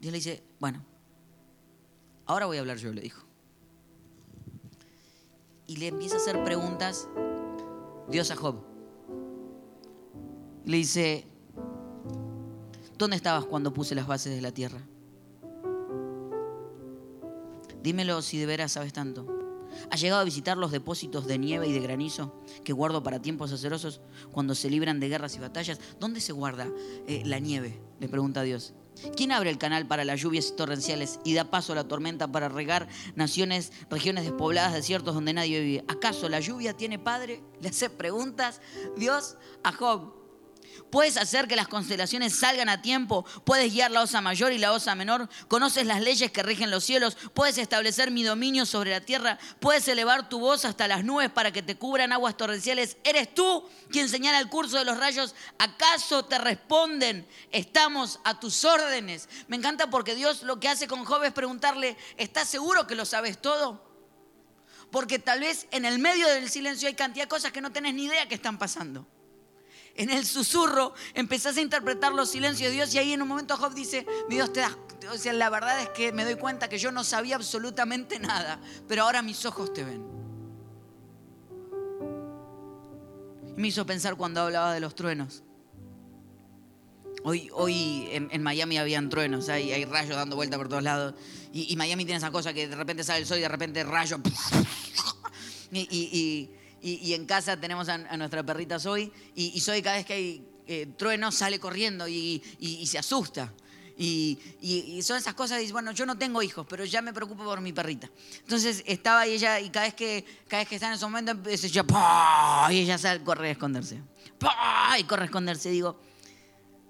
Dios 0.01 0.11
le 0.11 0.17
dice, 0.17 0.43
bueno, 0.59 0.83
ahora 2.25 2.45
voy 2.45 2.57
a 2.57 2.61
hablar 2.61 2.77
yo, 2.77 2.91
le 2.91 3.01
dijo 3.01 3.28
y 5.69 5.75
le 5.75 5.87
empieza 5.87 6.15
a 6.15 6.17
hacer 6.17 6.43
preguntas 6.43 7.07
Dios 8.09 8.31
a 8.31 8.35
Job. 8.35 8.55
Le 10.65 10.77
dice, 10.77 11.27
¿dónde 12.97 13.15
estabas 13.15 13.45
cuando 13.45 13.71
puse 13.71 13.93
las 13.93 14.07
bases 14.07 14.33
de 14.33 14.41
la 14.41 14.51
tierra? 14.51 14.81
Dímelo 17.83 18.23
si 18.23 18.39
de 18.39 18.47
veras 18.47 18.71
sabes 18.71 18.93
tanto. 18.93 19.27
¿Has 19.91 20.01
llegado 20.01 20.21
a 20.21 20.25
visitar 20.25 20.57
los 20.57 20.71
depósitos 20.71 21.27
de 21.27 21.37
nieve 21.37 21.67
y 21.67 21.71
de 21.71 21.79
granizo 21.79 22.33
que 22.63 22.73
guardo 22.73 23.03
para 23.03 23.21
tiempos 23.21 23.51
acerosos 23.51 24.01
cuando 24.31 24.55
se 24.55 24.71
libran 24.71 24.99
de 24.99 25.07
guerras 25.07 25.35
y 25.35 25.39
batallas? 25.39 25.79
¿Dónde 25.99 26.19
se 26.19 26.33
guarda 26.33 26.67
eh, 27.07 27.21
la 27.25 27.37
nieve? 27.37 27.79
Le 27.99 28.09
pregunta 28.09 28.41
Dios. 28.41 28.73
¿Quién 29.15 29.31
abre 29.31 29.49
el 29.49 29.57
canal 29.57 29.87
para 29.87 30.05
las 30.05 30.21
lluvias 30.21 30.55
torrenciales 30.55 31.19
y 31.23 31.33
da 31.33 31.45
paso 31.45 31.73
a 31.73 31.75
la 31.75 31.87
tormenta 31.87 32.31
para 32.31 32.49
regar 32.49 32.87
naciones, 33.15 33.71
regiones 33.89 34.23
despobladas, 34.23 34.73
desiertos 34.73 35.15
donde 35.15 35.33
nadie 35.33 35.59
vive? 35.61 35.85
¿Acaso 35.87 36.29
la 36.29 36.39
lluvia 36.39 36.75
tiene 36.75 36.99
padre? 36.99 37.41
Le 37.61 37.69
hace 37.69 37.89
preguntas 37.89 38.61
Dios 38.97 39.37
a 39.63 39.71
Job. 39.71 40.18
Puedes 40.89 41.17
hacer 41.17 41.47
que 41.47 41.55
las 41.55 41.67
constelaciones 41.67 42.37
salgan 42.37 42.69
a 42.69 42.81
tiempo. 42.81 43.25
Puedes 43.43 43.71
guiar 43.73 43.91
la 43.91 44.01
osa 44.01 44.21
mayor 44.21 44.51
y 44.51 44.57
la 44.57 44.71
osa 44.71 44.95
menor. 44.95 45.29
Conoces 45.47 45.85
las 45.85 46.01
leyes 46.01 46.31
que 46.31 46.43
rigen 46.43 46.71
los 46.71 46.83
cielos. 46.83 47.17
Puedes 47.33 47.57
establecer 47.57 48.11
mi 48.11 48.23
dominio 48.23 48.65
sobre 48.65 48.91
la 48.91 49.01
tierra. 49.01 49.37
Puedes 49.59 49.87
elevar 49.87 50.29
tu 50.29 50.39
voz 50.39 50.65
hasta 50.65 50.87
las 50.87 51.03
nubes 51.03 51.29
para 51.29 51.51
que 51.51 51.61
te 51.61 51.75
cubran 51.75 52.11
aguas 52.11 52.37
torrenciales. 52.37 52.97
¿Eres 53.03 53.33
tú 53.33 53.67
quien 53.91 54.09
señala 54.09 54.39
el 54.39 54.49
curso 54.49 54.77
de 54.77 54.85
los 54.85 54.97
rayos? 54.97 55.35
¿Acaso 55.57 56.25
te 56.25 56.37
responden? 56.37 57.27
Estamos 57.51 58.19
a 58.23 58.39
tus 58.39 58.65
órdenes. 58.65 59.29
Me 59.47 59.57
encanta 59.57 59.89
porque 59.89 60.15
Dios 60.15 60.43
lo 60.43 60.59
que 60.59 60.69
hace 60.69 60.87
con 60.87 61.05
Job 61.05 61.23
es 61.23 61.33
preguntarle, 61.33 61.97
¿estás 62.17 62.47
seguro 62.47 62.87
que 62.87 62.95
lo 62.95 63.05
sabes 63.05 63.41
todo? 63.41 63.87
Porque 64.91 65.19
tal 65.19 65.41
vez 65.41 65.67
en 65.71 65.85
el 65.85 65.99
medio 65.99 66.27
del 66.27 66.49
silencio 66.49 66.87
hay 66.87 66.95
cantidad 66.95 67.25
de 67.25 67.29
cosas 67.29 67.51
que 67.51 67.61
no 67.61 67.71
tenés 67.71 67.93
ni 67.93 68.05
idea 68.05 68.27
que 68.27 68.35
están 68.35 68.57
pasando 68.57 69.05
en 69.99 70.09
el 70.09 70.25
susurro 70.25 70.93
empezás 71.13 71.57
a 71.57 71.61
interpretar 71.61 72.13
los 72.13 72.31
silencios 72.31 72.69
de 72.69 72.75
Dios 72.75 72.93
y 72.95 72.99
ahí 72.99 73.11
en 73.11 73.21
un 73.21 73.27
momento 73.27 73.57
Job 73.57 73.73
dice, 73.73 74.05
mi 74.29 74.35
Dios 74.35 74.53
te 74.53 74.61
das, 74.61 74.77
o 75.11 75.17
sea, 75.17 75.33
la 75.33 75.49
verdad 75.49 75.81
es 75.81 75.89
que 75.89 76.13
me 76.13 76.23
doy 76.23 76.35
cuenta 76.35 76.69
que 76.69 76.77
yo 76.77 76.89
no 76.91 77.03
sabía 77.03 77.35
absolutamente 77.35 78.17
nada, 78.17 78.61
pero 78.87 79.03
ahora 79.03 79.21
mis 79.21 79.45
ojos 79.45 79.73
te 79.73 79.83
ven. 79.83 80.01
Y 83.57 83.61
me 83.61 83.67
hizo 83.67 83.85
pensar 83.85 84.15
cuando 84.15 84.39
hablaba 84.39 84.73
de 84.73 84.79
los 84.79 84.95
truenos. 84.95 85.43
Hoy, 87.23 87.49
hoy 87.51 88.07
en, 88.11 88.41
Miami 88.41 88.77
habían 88.77 89.09
truenos, 89.09 89.49
hay, 89.49 89.83
rayos 89.83 90.15
dando 90.15 90.37
vuelta 90.37 90.55
por 90.55 90.69
todos 90.69 90.83
lados. 90.83 91.13
Y, 91.51 91.75
Miami 91.75 92.05
tiene 92.05 92.19
esa 92.19 92.31
cosa 92.31 92.53
que 92.53 92.69
de 92.69 92.75
repente 92.77 93.03
sale 93.03 93.19
el 93.19 93.25
sol 93.25 93.39
y 93.39 93.41
de 93.41 93.49
repente 93.49 93.83
rayo. 93.83 94.21
y, 95.73 95.79
y, 95.91 96.58
en 96.81 97.25
casa 97.25 97.59
tenemos 97.59 97.89
a, 97.89 97.97
nuestra 98.17 98.43
perrita 98.43 98.79
Zoe 98.79 99.11
y, 99.35 99.59
Zoe 99.59 99.81
cada 99.81 99.97
vez 99.97 100.05
que 100.05 100.13
hay 100.13 100.45
eh, 100.67 100.87
sale 101.31 101.59
corriendo 101.59 102.07
y, 102.07 102.41
se 102.85 102.97
asusta. 102.97 103.51
Y, 103.97 104.99
son 105.03 105.17
esas 105.17 105.33
cosas, 105.33 105.59
dice, 105.59 105.73
bueno, 105.73 105.91
yo 105.91 106.05
no 106.05 106.17
tengo 106.17 106.41
hijos, 106.41 106.65
pero 106.69 106.85
ya 106.85 107.01
me 107.01 107.11
preocupo 107.11 107.43
por 107.43 107.59
mi 107.59 107.73
perrita. 107.73 108.09
Entonces 108.41 108.83
estaba 108.85 109.27
y 109.27 109.33
ella, 109.33 109.59
y 109.59 109.69
cada 109.69 109.87
vez 109.87 109.95
que, 109.95 110.25
cada 110.47 110.61
vez 110.61 110.69
que 110.69 110.75
está 110.75 110.87
en 110.87 110.93
ese 110.93 111.05
momento, 111.05 111.31
empieza 111.31 111.67
y 112.71 112.79
ella 112.79 112.97
sale, 112.97 113.23
corre 113.23 113.49
a 113.49 113.51
esconderse. 113.51 114.01
Y 114.99 115.03
corre 115.03 115.23
a 115.23 115.25
esconderse. 115.25 115.69
Digo, 115.69 115.99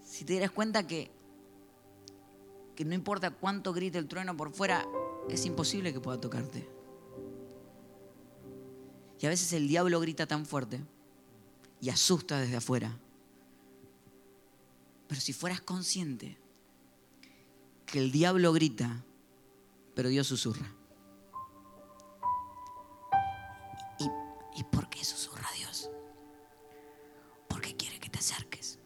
si 0.05 0.25
te 0.25 0.33
dieras 0.33 0.51
cuenta 0.51 0.85
que, 0.85 1.11
que 2.75 2.85
no 2.85 2.93
importa 2.93 3.31
cuánto 3.31 3.73
grite 3.73 3.97
el 3.97 4.07
trueno 4.07 4.35
por 4.35 4.53
fuera, 4.53 4.85
es 5.29 5.45
imposible 5.45 5.93
que 5.93 5.99
pueda 5.99 6.19
tocarte. 6.19 6.78
Y 9.19 9.25
a 9.25 9.29
veces 9.29 9.51
el 9.53 9.67
diablo 9.67 9.99
grita 9.99 10.25
tan 10.27 10.45
fuerte 10.45 10.79
y 11.81 11.89
asusta 11.89 12.39
desde 12.39 12.57
afuera. 12.57 12.97
Pero 15.07 15.19
si 15.19 15.33
fueras 15.33 15.61
consciente 15.61 16.37
que 17.85 17.99
el 17.99 18.11
diablo 18.11 18.53
grita, 18.53 19.03
pero 19.95 20.09
Dios 20.09 20.27
susurra. 20.27 20.71
¿Y, 24.55 24.63
por 24.65 24.89
qué 24.89 25.03
susurra 25.03 25.47
Dios? 25.55 25.89
Porque 27.47 27.75
quiere 27.75 27.99
que 27.99 28.09
te 28.09 28.19
acerques. 28.19 28.77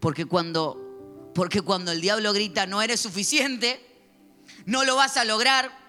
Porque 0.00 0.26
cuando, 0.26 1.30
porque 1.34 1.62
cuando 1.62 1.92
el 1.92 2.00
diablo 2.00 2.32
grita 2.32 2.66
no 2.66 2.82
eres 2.82 3.00
suficiente, 3.00 3.80
no 4.66 4.84
lo 4.84 4.96
vas 4.96 5.16
a 5.16 5.24
lograr, 5.24 5.85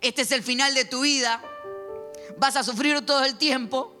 este 0.00 0.22
es 0.22 0.32
el 0.32 0.42
final 0.42 0.74
de 0.74 0.84
tu 0.84 1.02
vida, 1.02 1.42
vas 2.38 2.56
a 2.56 2.64
sufrir 2.64 3.04
todo 3.04 3.24
el 3.24 3.36
tiempo, 3.36 3.94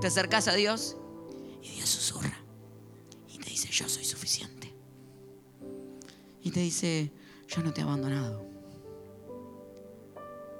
te 0.00 0.06
acercas 0.08 0.48
a 0.48 0.54
Dios 0.54 0.96
y 1.62 1.70
Dios 1.70 1.88
susurra 1.88 2.38
y 3.28 3.38
te 3.38 3.50
dice, 3.50 3.68
yo 3.68 3.88
soy 3.88 4.04
suficiente. 4.04 4.74
Y 6.42 6.50
te 6.50 6.60
dice, 6.60 7.12
yo 7.48 7.62
no 7.62 7.72
te 7.72 7.80
he 7.80 7.84
abandonado. 7.84 8.46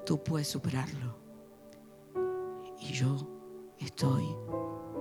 Tú 0.04 0.22
puedes 0.22 0.48
superarlo. 0.48 1.16
Y 2.80 2.92
yo 2.92 3.28
estoy 3.78 4.26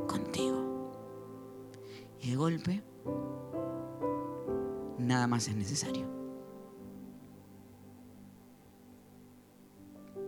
contigo. 0.08 0.92
Y 2.22 2.32
de 2.32 2.36
golpe, 2.36 2.84
nada 4.98 5.28
más 5.28 5.48
es 5.48 5.56
necesario. 5.56 6.25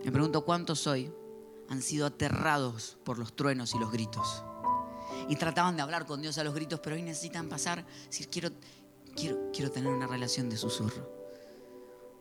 Me 0.08 0.12
pregunto 0.12 0.42
cuántos 0.42 0.86
hoy 0.86 1.12
han 1.68 1.82
sido 1.82 2.06
aterrados 2.06 2.96
por 3.04 3.18
los 3.18 3.36
truenos 3.36 3.74
y 3.74 3.78
los 3.78 3.92
gritos. 3.92 4.42
Y 5.28 5.36
trataban 5.36 5.76
de 5.76 5.82
hablar 5.82 6.06
con 6.06 6.22
Dios 6.22 6.38
a 6.38 6.44
los 6.44 6.54
gritos, 6.54 6.80
pero 6.80 6.96
hoy 6.96 7.02
necesitan 7.02 7.50
pasar, 7.50 7.84
decir, 8.06 8.30
quiero, 8.30 8.48
quiero, 9.14 9.50
quiero 9.52 9.70
tener 9.70 9.92
una 9.92 10.06
relación 10.06 10.48
de 10.48 10.56
susurro. 10.56 11.12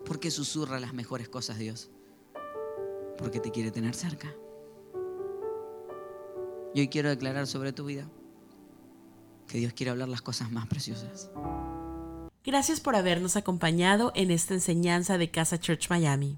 ¿Por 0.06 0.20
qué 0.20 0.32
susurra 0.32 0.82
las 0.82 0.94
mejores 0.94 1.30
cosas 1.30 1.60
Dios? 1.60 1.90
Porque 3.18 3.40
te 3.40 3.52
quiere 3.52 3.72
tener 3.72 3.96
cerca. 3.96 4.36
Y 6.74 6.82
hoy 6.82 6.90
quiero 6.90 7.08
declarar 7.08 7.48
sobre 7.48 7.72
tu 7.72 7.86
vida 7.86 8.06
que 9.48 9.60
Dios 9.60 9.72
quiere 9.72 9.92
hablar 9.92 10.10
las 10.10 10.22
cosas 10.22 10.52
más 10.52 10.68
preciosas. 10.68 11.32
Gracias 12.44 12.82
por 12.82 12.98
habernos 12.98 13.38
acompañado 13.38 14.12
en 14.14 14.32
esta 14.32 14.56
enseñanza 14.56 15.18
de 15.18 15.32
Casa 15.32 15.58
Church 15.58 15.90
Miami. 15.90 16.38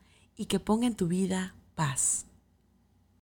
y 0.41 0.47
que 0.47 0.59
ponga 0.59 0.87
en 0.87 0.95
tu 0.95 1.07
vida 1.07 1.53
paz. 1.75 2.25